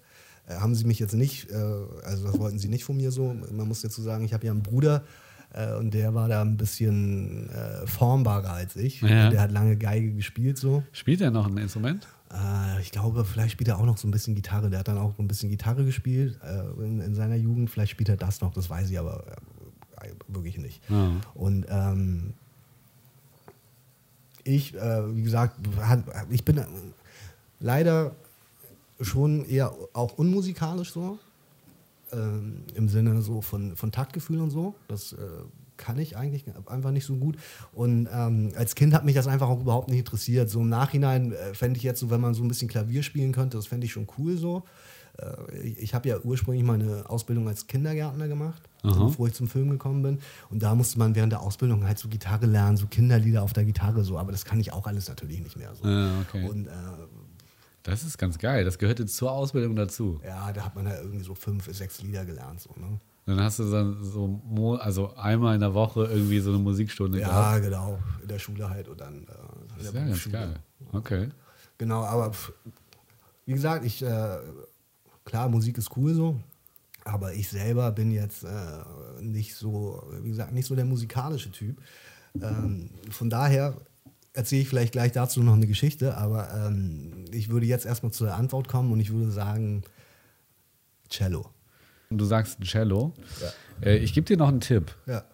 [0.48, 3.34] haben sie mich jetzt nicht, also das wollten sie nicht von mir so.
[3.50, 5.04] Man muss dazu sagen, ich habe ja einen Bruder.
[5.54, 9.00] Äh, Und der war da ein bisschen äh, formbarer als ich.
[9.02, 9.30] Ja.
[9.30, 10.82] Der hat lange Geige gespielt so.
[10.92, 12.06] Spielt er noch ein Instrument?
[12.32, 14.70] Äh, ich glaube, vielleicht spielt er auch noch so ein bisschen Gitarre.
[14.70, 17.70] Der hat dann auch ein bisschen Gitarre gespielt äh, in, in seiner Jugend.
[17.70, 19.24] Vielleicht spielt er das noch, das weiß ich aber
[20.00, 20.80] äh, wirklich nicht.
[20.88, 21.12] Ja.
[21.34, 22.34] Und ähm,
[24.44, 25.56] ich, wie gesagt,
[26.30, 26.60] ich bin
[27.60, 28.10] leider
[29.00, 31.20] schon eher auch unmusikalisch so.
[32.12, 34.74] Ähm, Im Sinne so von, von Taktgefühl und so.
[34.88, 35.16] Das äh,
[35.76, 37.36] kann ich eigentlich einfach nicht so gut.
[37.72, 40.48] Und ähm, als Kind hat mich das einfach auch überhaupt nicht interessiert.
[40.50, 43.32] So im Nachhinein äh, fände ich jetzt so, wenn man so ein bisschen Klavier spielen
[43.32, 44.62] könnte, das fände ich schon cool so.
[45.18, 49.04] Äh, ich ich habe ja ursprünglich meine Ausbildung als Kindergärtner gemacht, Aha.
[49.04, 50.18] bevor ich zum Film gekommen bin.
[50.50, 53.64] Und da musste man während der Ausbildung halt so Gitarre lernen, so Kinderlieder auf der
[53.64, 54.18] Gitarre so.
[54.18, 55.88] Aber das kann ich auch alles natürlich nicht mehr so.
[55.88, 56.48] Ja, okay.
[56.48, 56.70] Und äh,
[57.82, 58.64] Das ist ganz geil.
[58.64, 60.20] Das gehört jetzt zur Ausbildung dazu.
[60.24, 62.60] Ja, da hat man ja irgendwie so fünf, sechs Lieder gelernt.
[62.60, 63.00] So, ne?
[63.26, 64.40] Dann hast du dann so,
[64.80, 67.62] also einmal in der Woche irgendwie so eine Musikstunde Ja, gehabt.
[67.64, 67.98] genau.
[68.20, 70.32] In der Schule halt und dann äh, in Das der ist ja ganz Berufsschule.
[70.32, 70.54] geil.
[70.92, 71.28] Okay.
[71.78, 72.32] Genau, aber
[73.46, 74.38] wie gesagt, ich, äh,
[75.24, 76.38] klar, Musik ist cool so,
[77.04, 78.50] aber ich selber bin jetzt äh,
[79.20, 81.80] nicht so, wie gesagt, nicht so der musikalische Typ.
[82.40, 83.74] Ähm, von daher
[84.34, 88.34] erzähle ich vielleicht gleich dazu noch eine Geschichte, aber ähm, ich würde jetzt erstmal zur
[88.34, 89.82] Antwort kommen und ich würde sagen,
[91.08, 91.50] Cello.
[92.10, 93.12] Du sagst Cello.
[93.82, 94.94] Äh, ich gebe dir noch einen Tipp.
[95.06, 95.24] Ja.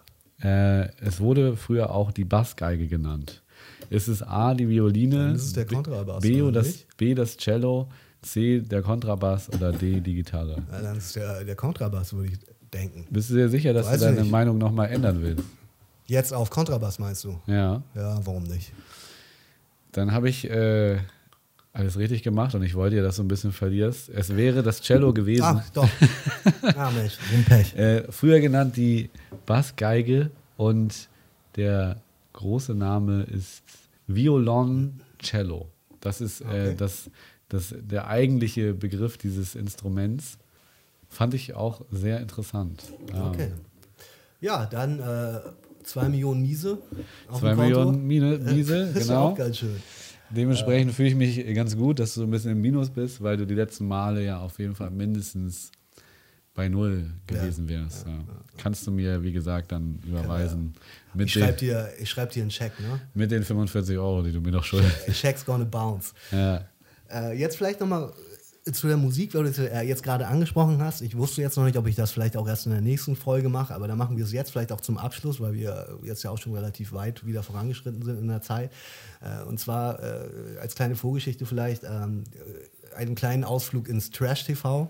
[0.41, 3.43] Äh, es wurde früher auch die Bassgeige genannt.
[3.91, 6.85] Ist es A, die Violine, Dann ist der B- Kontrabass, B, oder das?
[6.97, 7.89] B, das Cello,
[8.23, 10.63] C, der Kontrabass oder D, die Gitarre.
[10.71, 12.39] Ja, dann ist der, der Kontrabass, würde ich
[12.73, 13.07] denken.
[13.11, 14.31] Bist du dir sicher, dass Weiß du deine nicht.
[14.31, 15.45] Meinung nochmal ändern willst?
[16.07, 17.41] Jetzt auf Kontrabass meinst du?
[17.47, 17.83] Ja.
[17.95, 18.73] Ja, warum nicht?
[19.99, 20.99] Dann habe ich äh,
[21.73, 24.09] alles richtig gemacht und ich wollte ja, dass du ein bisschen verlierst.
[24.11, 25.43] Es wäre das Cello gewesen.
[25.45, 25.89] Ach, doch.
[26.77, 27.77] ah, Mensch, ein Pech.
[27.77, 29.11] Äh, früher genannt die
[29.45, 31.09] Bassgeige und
[31.57, 32.01] der
[32.35, 33.65] große Name ist
[34.07, 35.69] Violoncello.
[36.01, 36.75] Das ist äh, Okay.
[36.77, 37.11] das,
[37.49, 40.39] das, der eigentliche Begriff dieses Instruments.
[41.09, 42.85] Fand ich auch sehr interessant.
[43.13, 43.31] Ja.
[43.31, 43.51] Okay.
[44.41, 45.41] Ja, dann äh,
[45.89, 46.79] zwei Millionen Miese.
[47.29, 47.93] auf Zwei dem Konto.
[47.93, 49.29] Millionen Mine, Miese, Das ist genau.
[49.29, 49.77] auch ganz schön.
[50.31, 53.47] Dementsprechend fühle ich mich ganz gut, dass du ein bisschen im Minus bist, weil du
[53.47, 55.73] die letzten Male ja auf jeden Fall mindestens
[56.55, 58.07] bei Null gewesen wärst.
[58.07, 58.19] Ja.
[58.59, 60.75] Kannst du mir, wie gesagt, dann überweisen
[61.15, 63.01] mit, Ich schreibe dir, ich schreib dir einen Check, ne?
[63.15, 65.07] mit den 45 Euro, die du mir noch schuldest.
[65.13, 66.13] Check's gonna bounce.
[66.33, 66.65] Ja.
[67.11, 68.13] Äh, jetzt vielleicht nochmal
[68.73, 71.03] zu der Musik, weil du jetzt gerade angesprochen hast.
[71.03, 73.49] Ich wusste jetzt noch nicht, ob ich das vielleicht auch erst in der nächsten Folge
[73.49, 76.31] mache, aber dann machen wir es jetzt vielleicht auch zum Abschluss, weil wir jetzt ja
[76.31, 78.73] auch schon relativ weit wieder vorangeschritten sind in der Zeit.
[79.21, 82.25] Äh, und zwar äh, als kleine Vorgeschichte vielleicht ähm,
[82.93, 84.89] äh, einen kleinen Ausflug ins Trash-TV.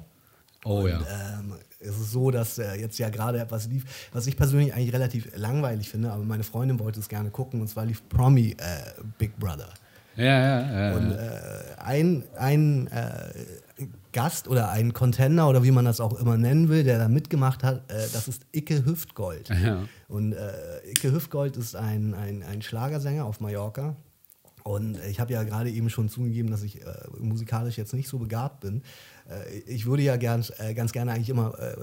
[0.64, 1.00] Oh Und, ja.
[1.38, 4.92] Ähm, es ist so, dass äh, jetzt ja gerade etwas lief, was ich persönlich eigentlich
[4.92, 9.02] relativ langweilig finde, aber meine Freundin wollte es gerne gucken, und zwar lief Promi äh,
[9.18, 9.68] Big Brother.
[10.18, 10.96] Ja, ja, ja.
[10.96, 11.28] Und äh,
[11.78, 13.32] ein, ein äh,
[14.12, 17.62] Gast oder ein Contender oder wie man das auch immer nennen will, der da mitgemacht
[17.62, 19.48] hat, äh, das ist Icke Hüftgold.
[19.48, 19.84] Ja.
[20.08, 23.96] Und äh, Icke Hüftgold ist ein, ein, ein Schlagersänger auf Mallorca.
[24.64, 26.84] Und ich habe ja gerade eben schon zugegeben, dass ich äh,
[27.18, 28.82] musikalisch jetzt nicht so begabt bin.
[29.30, 31.76] Äh, ich würde ja gern, äh, ganz gerne eigentlich immer äh,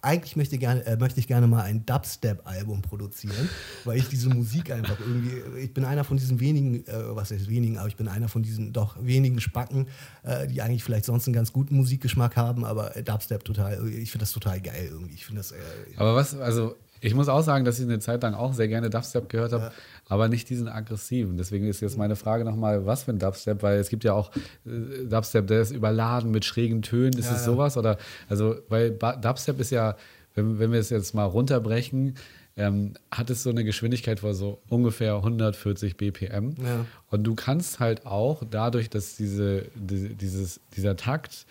[0.00, 3.48] eigentlich möchte, gerne, äh, möchte ich gerne mal ein Dubstep-Album produzieren,
[3.84, 7.48] weil ich diese Musik einfach irgendwie, ich bin einer von diesen wenigen, äh, was heißt
[7.48, 9.88] wenigen, aber ich bin einer von diesen doch wenigen Spacken,
[10.22, 14.12] äh, die eigentlich vielleicht sonst einen ganz guten Musikgeschmack haben, aber äh, Dubstep total, ich
[14.12, 15.14] finde das total geil irgendwie.
[15.14, 15.56] Ich finde das, äh,
[15.96, 18.90] Aber was, also ich muss auch sagen, dass ich eine Zeit lang auch sehr gerne
[18.90, 19.72] Dubstep gehört habe,
[20.08, 21.36] aber nicht diesen aggressiven.
[21.36, 23.62] Deswegen ist jetzt meine Frage nochmal, was für ein Dubstep?
[23.62, 24.30] Weil es gibt ja auch
[24.66, 27.12] äh, Dubstep, der ist überladen mit schrägen Tönen.
[27.12, 27.52] Ist Ja, es ja.
[27.52, 27.76] sowas?
[27.76, 27.98] Oder,
[28.28, 29.96] also, weil Dubstep ist ja,
[30.34, 32.14] wenn, wenn wir es jetzt mal runterbrechen,
[32.56, 36.54] ähm, hat es so eine Geschwindigkeit von so ungefähr 140 BPM.
[36.60, 36.86] Ja.
[37.10, 41.46] Und du kannst halt auch dadurch, dass diese, diese, dieses, dieser Takt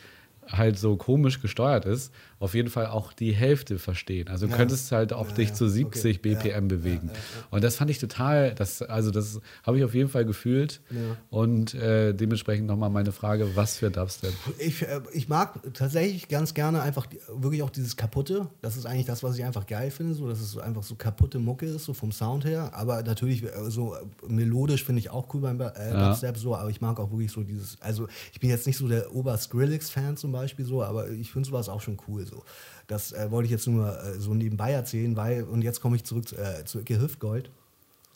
[0.51, 4.27] halt so komisch gesteuert ist, auf jeden Fall auch die Hälfte verstehen.
[4.27, 4.57] Also du Ja.
[4.57, 5.55] könntest halt auch Ja, dich ja.
[5.55, 6.35] zu 70 Okay.
[6.35, 7.09] BPM bewegen.
[7.49, 10.81] Und das fand ich total, das, also das habe ich auf jeden Fall gefühlt.
[11.29, 14.33] Und äh, dementsprechend nochmal meine Frage, was für Dubstep?
[14.59, 18.47] Ich, äh, ich mag tatsächlich ganz gerne einfach wirklich auch dieses Kaputte.
[18.61, 20.95] Das ist eigentlich das, was ich einfach geil finde, so, dass es so einfach so
[20.95, 22.71] kaputte Mucke ist, so vom Sound her.
[22.73, 25.71] Aber natürlich äh, so äh, melodisch finde ich auch cool beim äh.
[25.99, 28.87] Dubstep so, aber ich mag auch wirklich so dieses, also ich bin jetzt nicht so
[28.87, 32.43] der Ober-Skrillex-Fan zum Beispiel so, aber ich finde sowas auch schon cool so.
[32.87, 36.03] Das äh, wollte ich jetzt nur äh, so nebenbei erzählen, weil, und jetzt komme ich
[36.03, 37.49] zurück äh, zu Icke Hüftgold.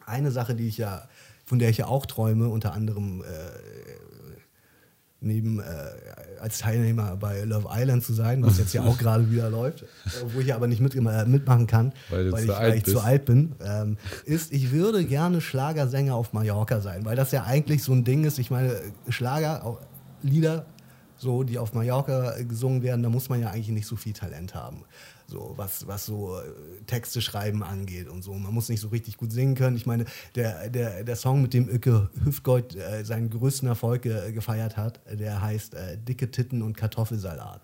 [0.05, 1.07] Eine Sache, die ich ja,
[1.45, 3.26] von der ich ja auch träume, unter anderem äh,
[5.22, 5.64] neben äh,
[6.39, 9.86] als Teilnehmer bei Love Island zu sein, was jetzt ja auch gerade wieder läuft, äh,
[10.34, 13.53] wo ich aber nicht mit, mitmachen kann, Weil weil, ich, weil ich zu alt bin,
[13.64, 18.03] ähm, ist, ich würde gerne Schlagersänger auf Mallorca sein, weil das ja eigentlich so ein
[18.03, 18.39] Ding ist.
[18.39, 18.76] Ich meine,
[19.09, 19.80] Schlager, auch
[20.24, 20.66] Lieder,
[21.22, 24.13] so, die auf Mallorca äh, gesungen werden, da muss man ja eigentlich nicht so viel
[24.13, 24.84] Talent haben.
[25.28, 28.34] So, was, was so äh, Texte schreiben angeht und so.
[28.34, 29.78] Man muss nicht so richtig gut singen können.
[29.78, 30.05] Ich meine,
[30.36, 34.99] der, der, der Song, mit dem Öke Hüftgold äh, seinen größten Erfolg äh, gefeiert hat,
[35.05, 37.61] äh, der heißt äh, Dicke Titten und Kartoffelsalat.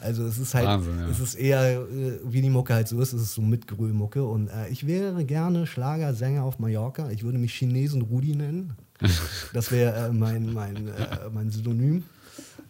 [0.00, 1.08] Also es ist halt, Wahnsinn, ja.
[1.08, 1.86] es ist eher,
[2.24, 4.24] wie die Mucke halt so ist, es ist so Mitgrölmucke.
[4.24, 7.10] Und äh, ich wäre gerne Schlagersänger auf Mallorca.
[7.10, 8.76] Ich würde mich Chinesen Rudi nennen.
[9.52, 10.90] Das wäre mein, mein,
[11.32, 12.04] mein Synonym.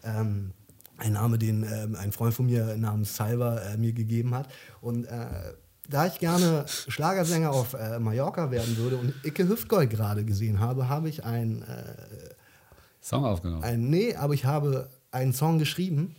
[0.05, 0.53] Ähm,
[0.97, 4.49] ein Name, den ähm, ein Freund von mir namens Salva äh, mir gegeben hat.
[4.81, 5.27] Und äh,
[5.89, 10.89] da ich gerne Schlagersänger auf äh, Mallorca werden würde und Icke Hüftgold gerade gesehen habe,
[10.89, 12.35] habe ich ein, äh,
[13.01, 13.63] Song aufgenommen.
[13.65, 16.17] Ein, nee, aber ich habe einen Song geschrieben.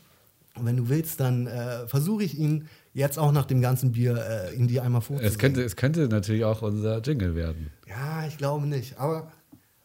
[0.56, 4.18] Und wenn du willst, dann äh, versuche ich ihn jetzt auch nach dem ganzen Bier
[4.18, 5.32] äh, in dir einmal vorzulegen.
[5.32, 7.72] Es könnte, es könnte natürlich auch unser Jingle werden.
[7.88, 8.98] Ja, ich glaube nicht.
[8.98, 9.32] Aber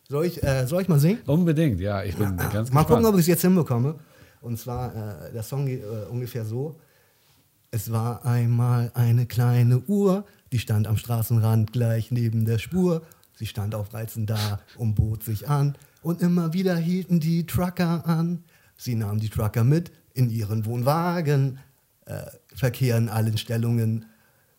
[0.08, 1.18] soll ich, äh, soll ich mal singen?
[1.26, 2.02] Unbedingt, ja.
[2.04, 2.86] Ich bin Ja, ganz mal gespannt.
[2.88, 3.96] gucken, ob ich es jetzt hinbekomme.
[4.40, 4.94] Und zwar,
[5.28, 6.76] äh, der Song geht äh, ungefähr so.
[7.70, 13.02] Es war einmal eine kleine Uhr, die stand am Straßenrand gleich neben der Spur.
[13.34, 15.76] Sie stand auf Reizen da und bot sich an.
[16.02, 18.44] Und immer wieder hielten die Trucker an.
[18.76, 21.58] Sie nahmen die Trucker mit in ihren Wohnwagen.
[22.06, 22.22] Äh,
[22.54, 24.06] Verkehr in allen Stellungen.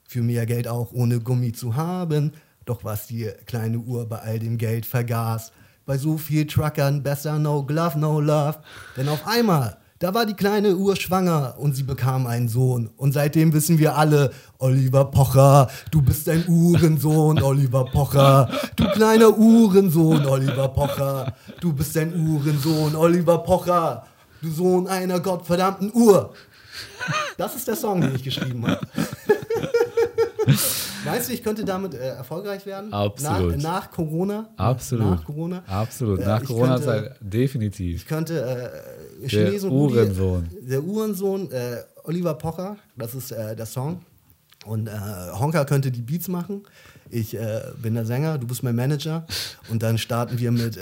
[0.04, 2.34] Für mehr Geld auch ohne Gummi zu haben.
[2.68, 5.54] Doch was die kleine Uhr bei all dem Geld vergaß.
[5.86, 8.58] Bei so viel Truckern besser no glove, no love.
[8.98, 12.90] Denn auf einmal, da war die kleine Uhr schwanger und sie bekam einen Sohn.
[12.98, 18.50] Und seitdem wissen wir alle, Oliver Pocher, du bist ein Uhrensohn, Oliver Pocher.
[18.76, 21.34] Du kleiner Uhrensohn, Oliver Pocher.
[21.62, 24.06] Du bist ein Uhrensohn, Oliver Pocher.
[24.42, 26.34] Du Sohn einer gottverdammten Uhr.
[27.38, 28.86] Das ist der Song, den ich geschrieben habe.
[31.12, 32.94] Meinst du, ich könnte damit äh, erfolgreich werden?
[32.94, 33.58] Absolut.
[33.58, 34.50] Nach, nach Corona?
[34.58, 35.06] Absolut.
[35.10, 35.64] Nach Corona?
[35.68, 36.20] Absolut.
[36.20, 37.98] Äh, Nach ich Corona-Zeit könnte- definitiv.
[38.02, 40.48] Ich könnte äh, Rudi- Uhrensohn.
[40.62, 44.02] Der Uhrensohn, äh, Oliver Pocher, das ist äh, der Song.
[44.66, 44.92] Und äh,
[45.40, 46.64] Honka könnte die Beats machen.
[47.10, 49.26] Ich äh, bin der Sänger, du bist mein Manager.
[49.70, 50.82] Und dann starten wir mit äh,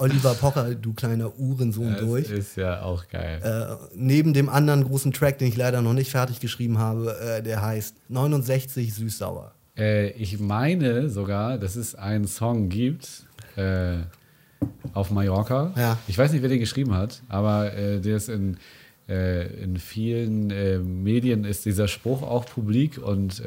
[0.00, 2.30] Oliver Pocher, du kleiner Uhrensohn, Das durch.
[2.30, 3.40] ist ja auch geil.
[3.42, 7.42] Äh, neben dem anderen großen Track, den ich leider noch nicht fertig geschrieben habe, äh,
[7.42, 9.52] der heißt 69 Süß-Sauer.
[9.76, 13.26] Äh, ich meine sogar, dass es einen Song gibt
[13.56, 13.98] äh,
[14.94, 15.72] auf Mallorca.
[15.76, 15.98] Ja.
[16.08, 18.56] Ich weiß nicht, wer den geschrieben hat, aber äh, der ist in,
[19.08, 23.42] äh, in vielen Medien ist dieser Spruch auch publik und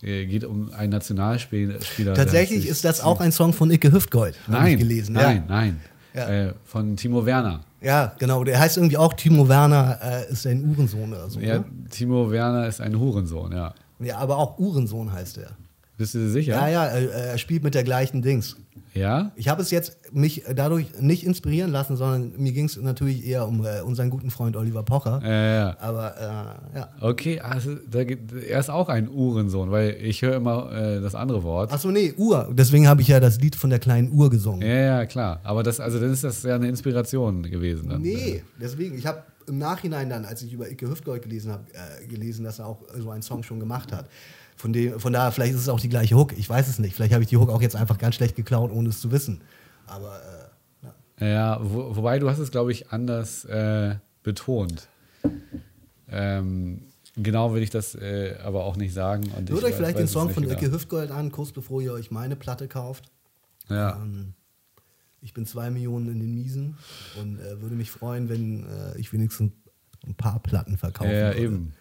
[0.00, 1.78] geht um einen Nationalspieler.
[2.14, 5.14] Tatsächlich ist das auch ein Song von Icke Hüftgold, habe Nein, ich gelesen.
[5.14, 5.54] nein, ja.
[5.54, 5.80] nein.
[6.14, 6.28] Ja.
[6.28, 7.60] Äh, von Timo Werner.
[7.80, 8.42] Ja, genau.
[8.42, 11.38] Der heißt irgendwie auch Timo Werner, äh, ist ein Uhrensohn oder so.
[11.40, 11.64] Ja, ne?
[11.90, 13.74] Timo Werner ist ein Hurensohn, ja.
[14.00, 15.50] ja, aber auch Uhrensohn heißt er.
[15.98, 16.52] Bist du dir sicher?
[16.52, 18.56] Ja, ja, er, spielt mit der gleichen Dings.
[18.94, 19.32] Ja?
[19.34, 23.48] Ich habe es jetzt mich dadurch nicht inspirieren lassen, sondern mir ging es natürlich eher
[23.48, 25.20] um äh, unseren guten Freund Oliver Pocher.
[25.24, 25.76] Äh, ja.
[25.80, 26.88] Aber äh, ja.
[27.00, 31.42] Okay, also da, er ist auch ein Uhrensohn, weil ich höre immer äh, das andere
[31.42, 31.72] Wort.
[31.72, 32.48] Achso, nee, Uhr.
[32.52, 34.62] Deswegen habe ich ja das Lied von der kleinen Uhr gesungen.
[34.62, 35.40] Ja, ja, klar.
[35.42, 37.88] Aber das, also dann ist das ja eine Inspiration gewesen.
[37.88, 38.02] Dann.
[38.02, 38.96] Nee, deswegen.
[38.96, 42.60] Ich habe im Nachhinein dann, als ich über Icke Hüftgold gelesen habe, äh, gelesen, dass
[42.60, 44.08] er auch so einen Song schon gemacht hat.
[44.58, 46.36] Von, dem, von daher, vielleicht ist es auch die gleiche Hook.
[46.36, 46.96] Ich weiß es nicht.
[46.96, 49.40] Vielleicht habe ich die Hook auch jetzt einfach ganz schlecht geklaut, ohne es zu wissen.
[49.86, 50.20] Aber
[51.20, 51.26] äh, ja.
[51.28, 53.94] Ja, wo, wobei du hast es, glaube ich, anders äh,
[54.24, 54.88] betont.
[56.08, 56.82] Ähm,
[57.16, 59.30] genau will ich das äh, aber auch nicht sagen.
[59.36, 60.56] Und hört euch vielleicht weiß den Song von genau.
[60.56, 63.04] Icke Hüftgold an, kurz bevor ihr euch meine Platte kauft.
[63.68, 63.94] Ja.
[63.94, 64.34] Ähm,
[65.20, 66.76] ich bin zwei Millionen in den Miesen
[67.20, 69.52] und äh, würde mich freuen, wenn äh, ich wenigstens
[70.04, 71.10] ein paar Platten verkaufe.
[71.10, 71.74] Ja, ja, eben.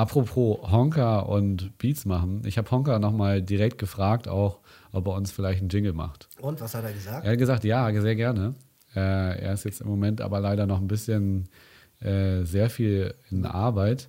[0.00, 2.40] Apropos Honka und Beats machen.
[2.46, 4.60] Ich habe Honka nochmal direkt gefragt, auch,
[4.92, 6.26] ob er uns vielleicht einen Jingle macht.
[6.40, 7.26] Und was hat er gesagt?
[7.26, 8.54] Er hat gesagt, ja, sehr gerne.
[8.96, 11.50] Äh, er ist jetzt im Moment aber leider noch ein bisschen
[12.00, 14.08] äh, sehr viel in Arbeit.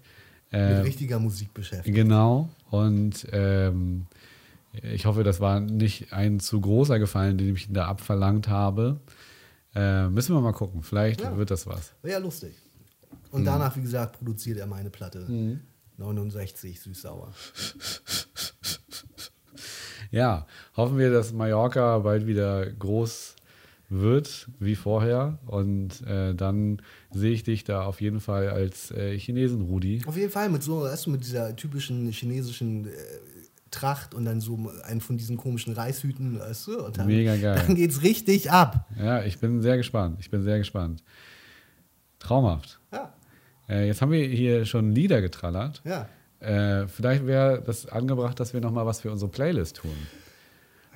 [0.54, 1.94] Äh, Mit richtiger Musik beschäftigt.
[1.94, 2.48] Genau.
[2.70, 4.06] Und ähm,
[4.82, 9.02] ich hoffe, das war nicht ein zu großer Gefallen, den ich ihm da abverlangt habe.
[9.76, 10.84] Äh, müssen wir mal gucken.
[10.84, 11.36] Vielleicht Ja.
[11.36, 11.92] wird das was.
[12.02, 12.54] Wäre ja lustig.
[12.54, 13.18] Mhm.
[13.32, 15.60] Und danach, wie gesagt, produziert er meine Platte.
[16.02, 17.34] 69 süß-sauer.
[20.12, 20.46] Ja,
[20.76, 23.36] hoffen wir, dass Mallorca bald wieder groß
[23.92, 25.40] wird wie vorher.
[25.46, 26.82] Und äh, dann
[27.12, 30.02] sehe ich dich da auf jeden Fall als äh, Chinesen, Rudi.
[30.06, 32.92] Auf jeden Fall mit so, weißt du, mit dieser typischen chinesischen äh,
[33.70, 36.86] Tracht und dann so einen von diesen komischen Reishüten, weißt du?
[36.86, 37.64] Und dann, Mega geil.
[37.68, 38.86] Dann geht's richtig ab.
[39.00, 40.18] Ja, ich bin sehr gespannt.
[40.20, 41.02] Ich bin sehr gespannt.
[42.20, 42.81] Traumhaft.
[43.72, 45.82] Äh, jetzt haben wir hier schon Lieder getrallert.
[45.86, 46.08] ja.
[46.40, 49.92] Äh, vielleicht wäre das angebracht, dass wir noch mal was für unsere Playlist tun.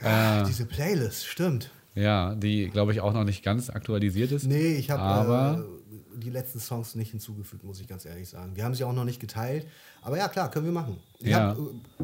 [0.01, 1.69] Ah, Äh, Diese Playlist, stimmt.
[1.93, 4.47] ja, die, glaube ich, auch noch nicht ganz aktualisiert ist.
[4.47, 8.55] Nee, ich habe Aber- äh, die letzten Songs nicht hinzugefügt, muss ich ganz ehrlich sagen.
[8.55, 9.67] Wir haben sie auch noch nicht geteilt.
[10.01, 10.97] Aber ja, klar, können wir machen.
[11.19, 11.49] Ich Ja.
[11.49, 12.03] habe äh,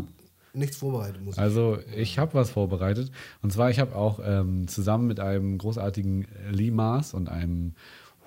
[0.54, 3.12] nichts vorbereitet, muss ich Also ich habe was vorbereitet.
[3.42, 7.74] Und zwar, ich habe auch ähm, zusammen mit einem großartigen Limas und einem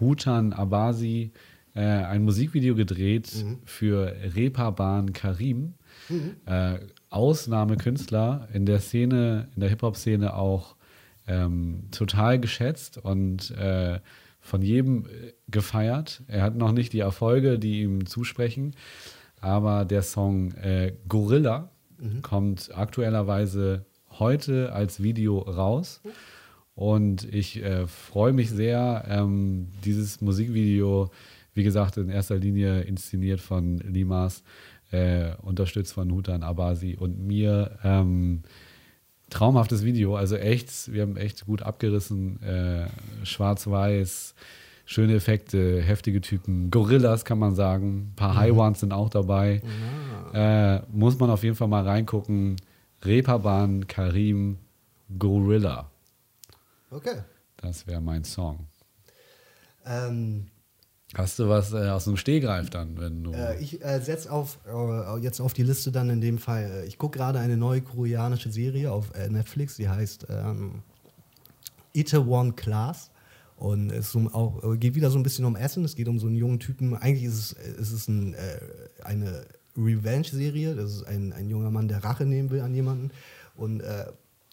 [0.00, 1.30] Hutan Abasi
[1.74, 5.74] äh, ein Musikvideo gedreht für Reeperbahn Karim.
[6.46, 6.78] Äh,
[7.10, 10.76] Ausnahmekünstler in der Szene, in der Hip-Hop-Szene auch
[11.26, 14.00] ähm, total geschätzt und äh,
[14.40, 16.22] von jedem äh, gefeiert.
[16.26, 18.74] Er hat noch nicht die Erfolge, die ihm zusprechen,
[19.40, 21.70] aber der Song äh, Gorilla
[22.22, 23.86] kommt aktuellerweise
[24.18, 26.02] heute als Video raus
[26.74, 29.04] Und ich äh, freue mich sehr.
[29.08, 31.10] Ähm, dieses Musikvideo,
[31.54, 34.42] wie gesagt, in erster Linie inszeniert von Limas,
[34.90, 37.78] äh, unterstützt von Hutan Abasi und mir.
[37.82, 38.42] Ähm,
[39.30, 42.42] traumhaftes Video, also echt, wir haben echt gut abgerissen.
[42.42, 42.86] Äh,
[43.24, 44.34] Schwarz-Weiß,
[44.84, 46.70] schöne Effekte, heftige Typen.
[46.70, 48.10] Gorillas kann man sagen.
[48.10, 48.38] Ein paar mhm.
[48.38, 49.62] High Ones sind auch dabei.
[50.32, 52.56] Äh, muss man auf jeden Fall mal reingucken.
[53.04, 54.58] Reeperbahn, Karim,
[55.18, 55.90] Gorilla.
[56.90, 57.22] Okay.
[57.56, 58.66] Das wäre mein Song.
[59.86, 60.46] Ähm,
[61.12, 63.32] Hast du was äh, aus dem Stehgreif dann, wenn du.
[63.32, 66.64] Äh, ich äh, setze auf, äh, jetzt auf die Liste dann in dem Fall.
[66.64, 70.82] Äh, ich gucke gerade eine neue koreanische Serie auf äh, Netflix, die heißt ähm,
[71.92, 73.10] Itaewon Class.
[73.56, 75.84] Und es um auch, geht wieder so ein bisschen um Essen.
[75.84, 76.96] Es geht um so einen jungen Typen.
[76.96, 78.34] Eigentlich ist es, ist es ein,
[79.04, 79.46] eine
[79.76, 80.74] Revenge-Serie.
[80.74, 83.12] Das ist ein, ein junger Mann, der Rache nehmen will an jemanden.
[83.54, 83.80] Und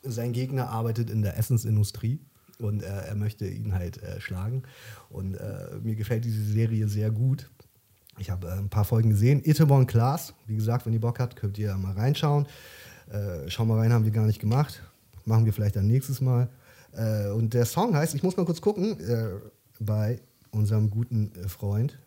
[0.04, 2.20] sein Gegner arbeitet in der Essensindustrie
[2.62, 4.64] und äh, er möchte ihn halt äh, schlagen.
[5.10, 7.50] Und äh, mir gefällt diese Serie sehr gut.
[8.18, 9.42] Ich habe äh, ein paar Folgen gesehen.
[9.44, 12.46] Itaewon Class, wie gesagt, wenn ihr Bock habt, könnt ihr mal reinschauen.
[13.12, 14.84] Äh, schau mal rein, haben wir gar nicht gemacht.
[15.26, 16.50] Machen wir vielleicht dann nächstes Mal.
[16.94, 18.98] Äh, und der Song heißt, ich muss mal kurz gucken,
[19.80, 21.98] bei unserem guten Freund,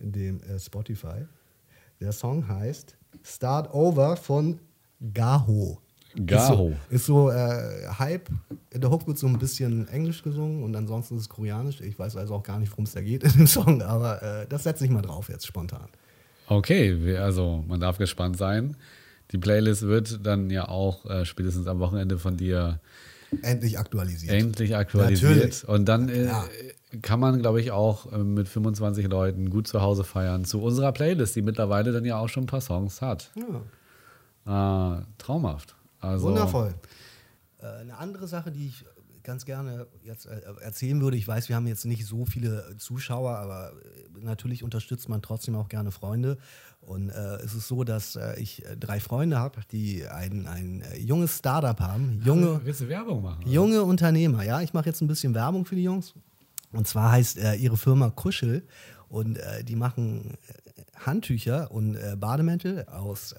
[0.00, 1.26] dem Spotify.
[2.00, 4.60] Der Song heißt Start Over von
[5.12, 5.81] Gaho.
[6.26, 6.72] Gaho.
[6.90, 8.28] Ist so, ist so äh, Hype.
[8.70, 11.80] In der Hook wird so ein bisschen Englisch gesungen und ansonsten ist es koreanisch.
[11.80, 14.46] Ich weiß also auch gar nicht, worum es da geht in dem Song, aber äh,
[14.48, 15.88] das setze ich mal drauf jetzt spontan.
[16.48, 18.76] Okay, also man darf gespannt sein.
[19.30, 22.80] Die Playlist wird dann ja auch äh, spätestens am Wochenende von dir
[23.40, 24.34] endlich aktualisiert.
[24.34, 25.36] Endlich aktualisiert.
[25.36, 25.68] Natürlich.
[25.68, 26.28] Und dann äh,
[27.00, 30.92] kann man, glaube ich, auch äh, mit 25 Leuten gut zu Hause feiern zu unserer
[30.92, 33.30] Playlist, die mittlerweile dann ja auch schon ein paar Songs hat.
[34.44, 34.98] Ja.
[34.98, 35.74] Äh, traumhaft.
[36.02, 36.74] Also, Wundervoll.
[37.60, 38.84] Äh, eine andere Sache, die ich
[39.22, 43.36] ganz gerne jetzt äh, erzählen würde, ich weiß, wir haben jetzt nicht so viele Zuschauer,
[43.36, 46.38] aber äh, natürlich unterstützt man trotzdem auch gerne Freunde.
[46.80, 51.38] Und äh, es ist so, dass äh, ich drei Freunde habe, die ein, ein junges
[51.38, 52.20] Startup haben.
[52.24, 53.46] Junge, Willst du Werbung machen?
[53.46, 54.60] Junge Unternehmer, ja.
[54.60, 56.14] Ich mache jetzt ein bisschen Werbung für die Jungs.
[56.72, 58.66] Und zwar heißt äh, ihre Firma Kuschel
[59.08, 59.38] und
[59.68, 60.38] die machen
[60.96, 63.34] Handtücher und Bademäntel aus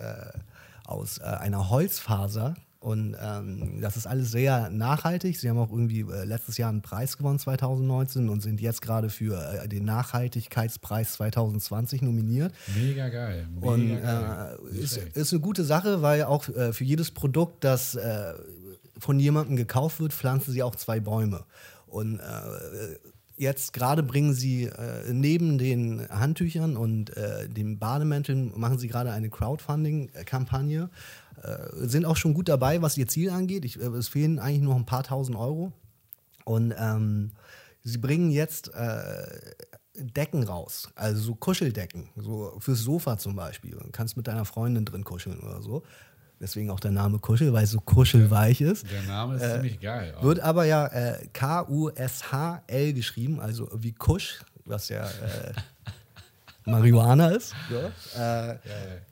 [0.86, 2.56] aus äh, einer Holzfaser.
[2.80, 5.40] Und ähm, das ist alles sehr nachhaltig.
[5.40, 9.10] Sie haben auch irgendwie äh, letztes Jahr einen Preis gewonnen, 2019, und sind jetzt gerade
[9.10, 12.54] für äh, den Nachhaltigkeitspreis 2020 nominiert.
[12.76, 13.48] Mega geil.
[13.56, 17.96] Mega und äh, ist, ist, eine gute Sache, weil auch äh, für jedes Produkt, das
[17.96, 18.34] äh,
[18.98, 21.46] von jemandem gekauft wird, pflanzen sie auch zwei Bäume.
[21.88, 22.98] Und äh,
[23.36, 29.12] Jetzt gerade bringen sie äh, neben den Handtüchern und äh, den Bademänteln, machen sie gerade
[29.12, 30.90] eine Crowdfunding-Kampagne.
[31.42, 33.66] Äh, sind auch schon gut dabei, was ihr Ziel angeht.
[33.66, 35.74] Ich, äh, es fehlen eigentlich nur ein paar tausend Euro.
[36.46, 37.32] Und ähm,
[37.84, 39.26] sie bringen jetzt äh,
[39.96, 43.72] Decken raus, also so Kuscheldecken, so fürs Sofa zum Beispiel.
[43.72, 45.84] Du kannst mit deiner Freundin drin kuscheln oder so.
[46.40, 48.90] Deswegen auch der Name Kuschel, weil es so kuschelweich ist.
[48.92, 50.14] Der Name ist äh, ziemlich geil.
[50.18, 50.24] Auch.
[50.24, 55.54] Wird aber ja äh, K-U-S-H-L geschrieben, also wie Kusch, was ja äh,
[56.66, 57.54] Marihuana ist.
[58.16, 58.52] Ja.
[58.52, 58.58] Äh,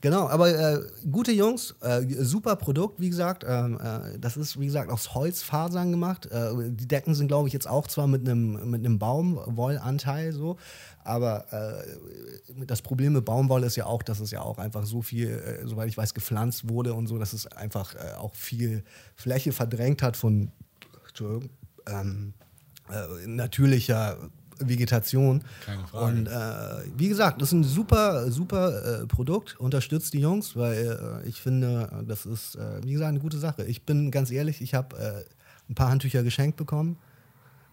[0.00, 3.44] genau, aber äh, gute Jungs, äh, super Produkt, wie gesagt.
[3.46, 6.28] Ähm, äh, das ist, wie gesagt, aus Holzfasern gemacht.
[6.32, 10.56] Die Decken sind, glaube ich, jetzt auch zwar mit einem mit Baumwollanteil so,
[11.04, 15.02] aber äh, das Problem mit Baumwolle ist ja auch, dass es ja auch einfach so
[15.02, 18.84] viel, soweit ich weiß, gepflanzt wurde und so, dass es einfach auch viel
[19.16, 20.52] Fläche verdrängt hat von
[21.88, 22.34] ähm,
[23.26, 24.16] natürlicher
[24.68, 25.42] Vegetation.
[25.64, 26.04] Keine Frage.
[26.04, 29.58] Und äh, wie gesagt, das ist ein super, super äh, Produkt.
[29.58, 33.64] Unterstützt die Jungs, weil äh, ich finde, das ist, äh, wie gesagt, eine gute Sache.
[33.64, 35.24] Ich bin ganz ehrlich, ich habe äh,
[35.70, 36.96] ein paar Handtücher geschenkt bekommen,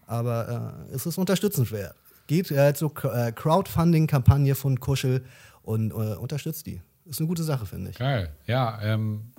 [0.06, 1.94] aber äh, es ist unterstützenswert.
[2.30, 5.24] Geht zur Crowdfunding-Kampagne von Kuschel
[5.62, 6.80] und unterstützt die.
[7.06, 7.98] Ist eine gute Sache, finde ich.
[7.98, 8.30] Geil.
[8.46, 9.32] Ja, ähm,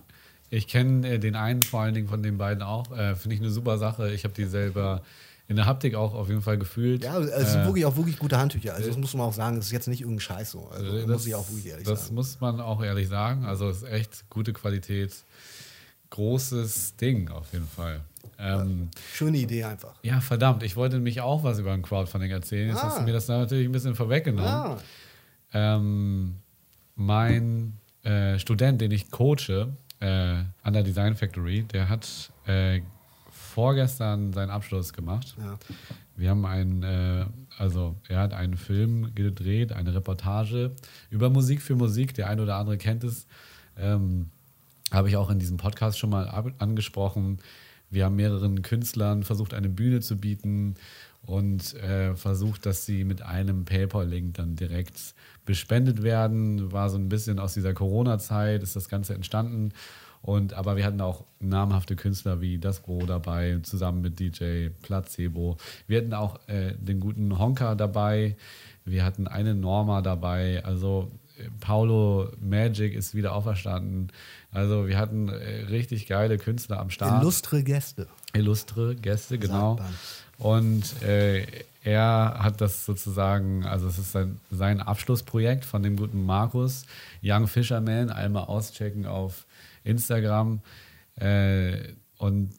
[0.49, 2.87] ich kenne den einen vor allen Dingen von den beiden auch.
[3.15, 4.11] finde ich eine super Sache.
[4.11, 5.01] Ich habe die selber
[5.51, 7.03] in der Haptik auch auf jeden Fall gefühlt.
[7.03, 8.73] Ja, es sind äh, wirklich auch wirklich gute Handtücher.
[8.73, 10.69] Also das muss man auch sagen, das ist jetzt nicht irgendein Scheiß so.
[10.69, 12.15] Also das, muss ich auch wirklich ehrlich das sagen.
[12.15, 13.43] Das muss man auch ehrlich sagen.
[13.43, 15.13] Also es ist echt gute Qualität.
[16.11, 18.01] Großes Ding auf jeden Fall.
[18.37, 19.95] Ähm, schöne Idee einfach.
[20.03, 20.63] Ja, verdammt.
[20.63, 22.69] Ich wollte nämlich auch was über ein Crowdfunding erzählen.
[22.69, 22.87] Jetzt ah.
[22.87, 24.47] hast du mir das natürlich ein bisschen vorweggenommen.
[24.47, 24.77] Ah.
[25.53, 26.35] Ähm,
[26.95, 30.05] mein äh, Student, den ich coache äh,
[30.63, 32.81] an der Design Factory, der hat äh,
[33.31, 35.35] vorgestern seinen Abschluss gemacht.
[35.37, 35.57] Ja.
[36.15, 37.25] Wir haben einen, äh,
[37.57, 40.71] also er hat einen Film gedreht, eine Reportage
[41.09, 42.13] über Musik für Musik.
[42.15, 43.27] Der eine oder andere kennt es.
[43.77, 44.29] Ähm,
[44.91, 46.27] Habe ich auch in diesem Podcast schon mal
[46.59, 47.39] angesprochen.
[47.89, 50.75] wir haben mehreren Künstlern versucht, eine Bühne zu bieten
[51.25, 55.13] und äh, versucht, dass sie mit einem PayPal-Link dann direkt
[55.45, 56.71] bespendet werden.
[56.71, 59.73] War so ein bisschen aus dieser Corona-Zeit, ist das Ganze entstanden.
[60.21, 65.57] Und, aber wir hatten auch namhafte Künstler wie Das Bro dabei, zusammen mit DJ Placebo.
[65.87, 68.35] Wir hatten auch äh, den guten Honka dabei.
[68.85, 70.63] Wir hatten eine Norma dabei.
[70.63, 74.11] Also äh, Paulo Magic ist wieder auferstanden.
[74.51, 77.21] Also wir hatten äh, richtig geile Künstler am Start.
[77.21, 78.07] Illustre Gäste.
[78.33, 79.79] Illustre Gäste, genau.
[80.37, 81.45] Und äh,
[81.83, 86.85] er hat das sozusagen, also es ist sein, sein Abschlussprojekt von dem guten Markus,
[87.23, 89.45] Young Fisherman, einmal auschecken auf
[89.83, 90.61] Instagram.
[91.15, 92.51] Äh, und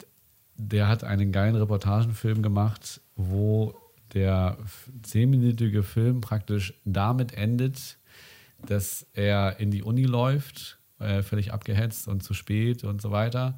[0.57, 3.74] der hat einen geilen Reportagenfilm gemacht, wo
[4.14, 4.59] der
[5.03, 7.99] zehnminütige Film praktisch damit endet,
[8.66, 13.57] dass er in die Uni läuft, äh, völlig abgehetzt und zu spät und so weiter.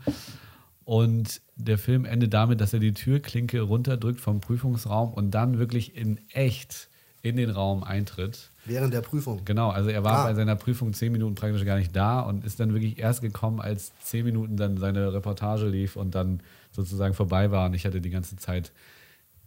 [0.85, 5.97] Und der Film endet damit, dass er die Türklinke runterdrückt vom Prüfungsraum und dann wirklich
[5.97, 6.89] in echt
[7.23, 8.51] in den Raum eintritt.
[8.67, 9.47] Während der Prüfung.
[9.47, 10.25] Genau, also er war ah.
[10.25, 13.61] bei seiner Prüfung zehn Minuten praktisch gar nicht da und ist dann wirklich erst gekommen,
[13.61, 16.41] als zehn Minuten dann seine Reportage lief und dann
[16.71, 17.67] sozusagen vorbei war.
[17.67, 18.73] Und ich hatte die ganze Zeit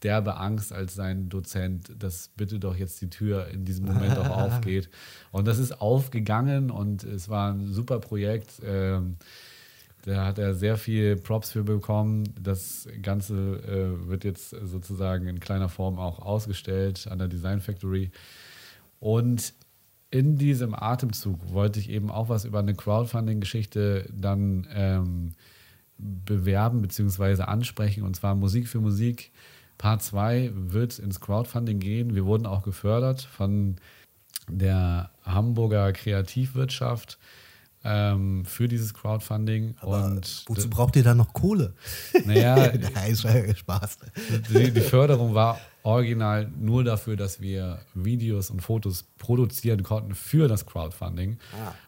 [0.03, 4.29] derbe Angst als sein Dozent, dass bitte doch jetzt die Tür in diesem Moment auch
[4.37, 4.89] aufgeht.
[5.31, 8.61] Und das ist aufgegangen und es war ein super Projekt.
[8.63, 9.17] Ähm,
[10.03, 12.23] da hat er sehr viel Props für bekommen.
[12.39, 18.11] Das Ganze äh, wird jetzt sozusagen in kleiner Form auch ausgestellt an der Design Factory.
[18.99, 19.53] Und
[20.09, 25.31] in diesem Atemzug wollte ich eben auch was über eine Crowdfunding-Geschichte dann ähm,
[25.97, 27.41] bewerben bzw.
[27.43, 29.31] ansprechen, und zwar Musik für Musik.
[29.77, 32.15] Part 2 wird ins Crowdfunding gehen.
[32.15, 33.77] Wir wurden auch gefördert von
[34.49, 37.17] der Hamburger Kreativwirtschaft
[37.83, 39.75] ähm, für dieses Crowdfunding.
[39.79, 41.73] Aber und wozu braucht ihr dann noch Kohle?
[42.25, 42.55] Naja,
[42.93, 43.97] Nein, Spaß.
[44.49, 50.47] Die, die, Förderung war original nur dafür, dass wir Videos und Fotos produzieren konnten für
[50.47, 51.37] das Crowdfunding.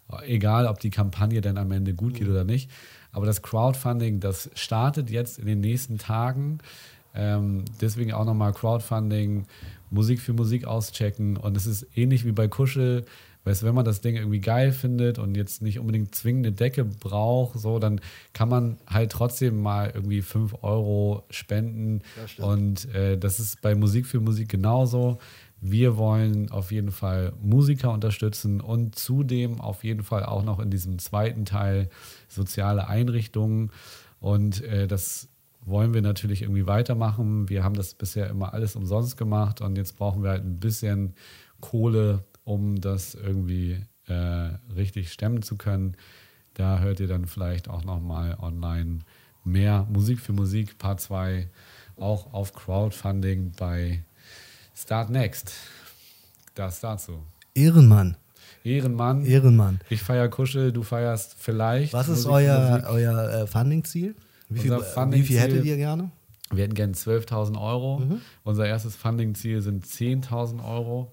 [0.09, 0.21] Ah.
[0.23, 2.33] Egal, ob die Kampagne dann am Ende gut geht mhm.
[2.33, 2.69] oder nicht.
[3.11, 6.59] Aber das Crowdfunding, das startet jetzt in den nächsten Tagen.
[7.15, 9.45] Ähm, deswegen auch nochmal Crowdfunding,
[9.89, 11.37] Musik für Musik auschecken.
[11.37, 13.05] Und es ist ähnlich wie bei Kuschel.
[13.45, 17.57] Weißt wenn man das Ding irgendwie geil findet und jetzt nicht unbedingt zwingende Decke braucht,
[17.57, 18.01] so, dann
[18.33, 22.01] kann man halt trotzdem mal irgendwie 5 Euro spenden.
[22.37, 25.19] Und äh, das ist bei Musik für Musik genauso.
[25.61, 30.69] Wir wollen auf jeden Fall Musiker unterstützen und zudem auf jeden Fall auch noch in
[30.69, 31.89] diesem zweiten Teil
[32.27, 33.71] soziale Einrichtungen.
[34.19, 35.27] Und äh, das
[35.61, 37.49] wollen wir natürlich irgendwie weitermachen.
[37.49, 41.13] Wir haben das bisher immer alles umsonst gemacht und jetzt brauchen wir halt ein bisschen
[41.59, 44.13] Kohle, um das irgendwie äh,
[44.75, 45.95] richtig stemmen zu können.
[46.53, 48.99] Da hört ihr dann vielleicht auch nochmal online
[49.43, 51.47] mehr Musik für Musik, Part 2,
[51.97, 54.03] auch auf Crowdfunding bei
[54.75, 55.53] Start Next.
[56.55, 57.23] Das dazu.
[57.53, 58.17] Ehrenmann.
[58.63, 59.25] Ehrenmann.
[59.25, 59.79] Ehrenmann.
[59.89, 61.93] Ich feiere Kuschel, du feierst vielleicht.
[61.93, 64.15] Was ist Musik euer, euer äh, Funding-Ziel?
[64.49, 66.11] Wie, viel, wie viel hättet ihr gerne?
[66.51, 67.99] Wir hätten gerne 12.000 Euro.
[67.99, 68.21] Mhm.
[68.43, 71.11] Unser erstes Funding-Ziel sind 10.000 Euro.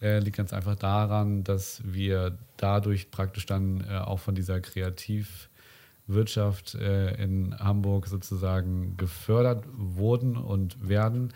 [0.00, 6.74] Äh, liegt ganz einfach daran, dass wir dadurch praktisch dann äh, auch von dieser Kreativwirtschaft
[6.74, 11.32] äh, in Hamburg sozusagen gefördert wurden und werden.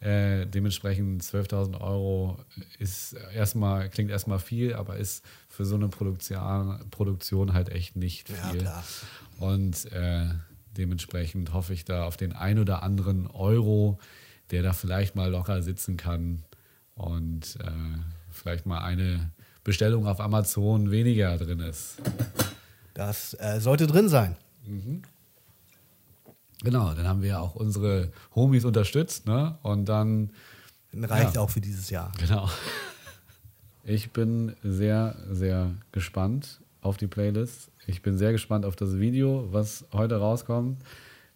[0.00, 2.38] Äh, dementsprechend 12.000 Euro
[2.78, 8.30] ist erstmal, klingt erstmal viel, aber ist für so eine Produktion, Produktion halt echt nicht
[8.30, 8.62] viel.
[8.62, 8.82] Ja,
[9.38, 10.28] und äh,
[10.76, 13.98] dementsprechend hoffe ich da auf den ein oder anderen Euro,
[14.50, 16.42] der da vielleicht mal locker sitzen kann
[16.94, 17.70] und äh,
[18.30, 19.30] vielleicht mal eine
[19.64, 21.96] Bestellung auf Amazon weniger drin ist.
[22.94, 24.36] Das äh, sollte drin sein.
[24.64, 25.02] Mhm.
[26.62, 29.58] Genau, dann haben wir auch unsere Homies unterstützt, ne?
[29.62, 30.30] Und dann.
[30.94, 31.42] Reicht ja.
[31.42, 32.10] auch für dieses Jahr.
[32.18, 32.48] Genau.
[33.84, 37.70] Ich bin sehr, sehr gespannt auf die Playlist.
[37.86, 40.82] Ich bin sehr gespannt auf das Video, was heute rauskommt.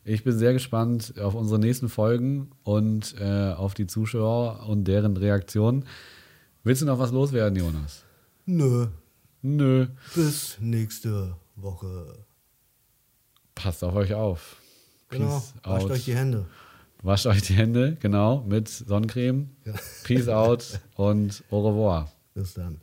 [0.04, 5.16] Ich bin sehr gespannt auf unsere nächsten Folgen und äh, auf die Zuschauer und deren
[5.16, 5.84] Reaktionen.
[6.64, 8.04] Willst du noch was loswerden, Jonas?
[8.46, 8.88] Nö.
[9.42, 9.86] Nö.
[10.14, 12.14] Bis nächste Woche.
[13.54, 14.56] Passt auf euch auf.
[15.10, 15.38] Genau.
[15.38, 15.90] Peace Wascht out.
[15.90, 16.46] euch die Hände.
[17.02, 19.50] Wascht euch die Hände, genau, mit Sonnencreme.
[19.64, 19.74] Ja.
[20.04, 22.10] Peace out und au revoir.
[22.34, 22.80] Bis dann.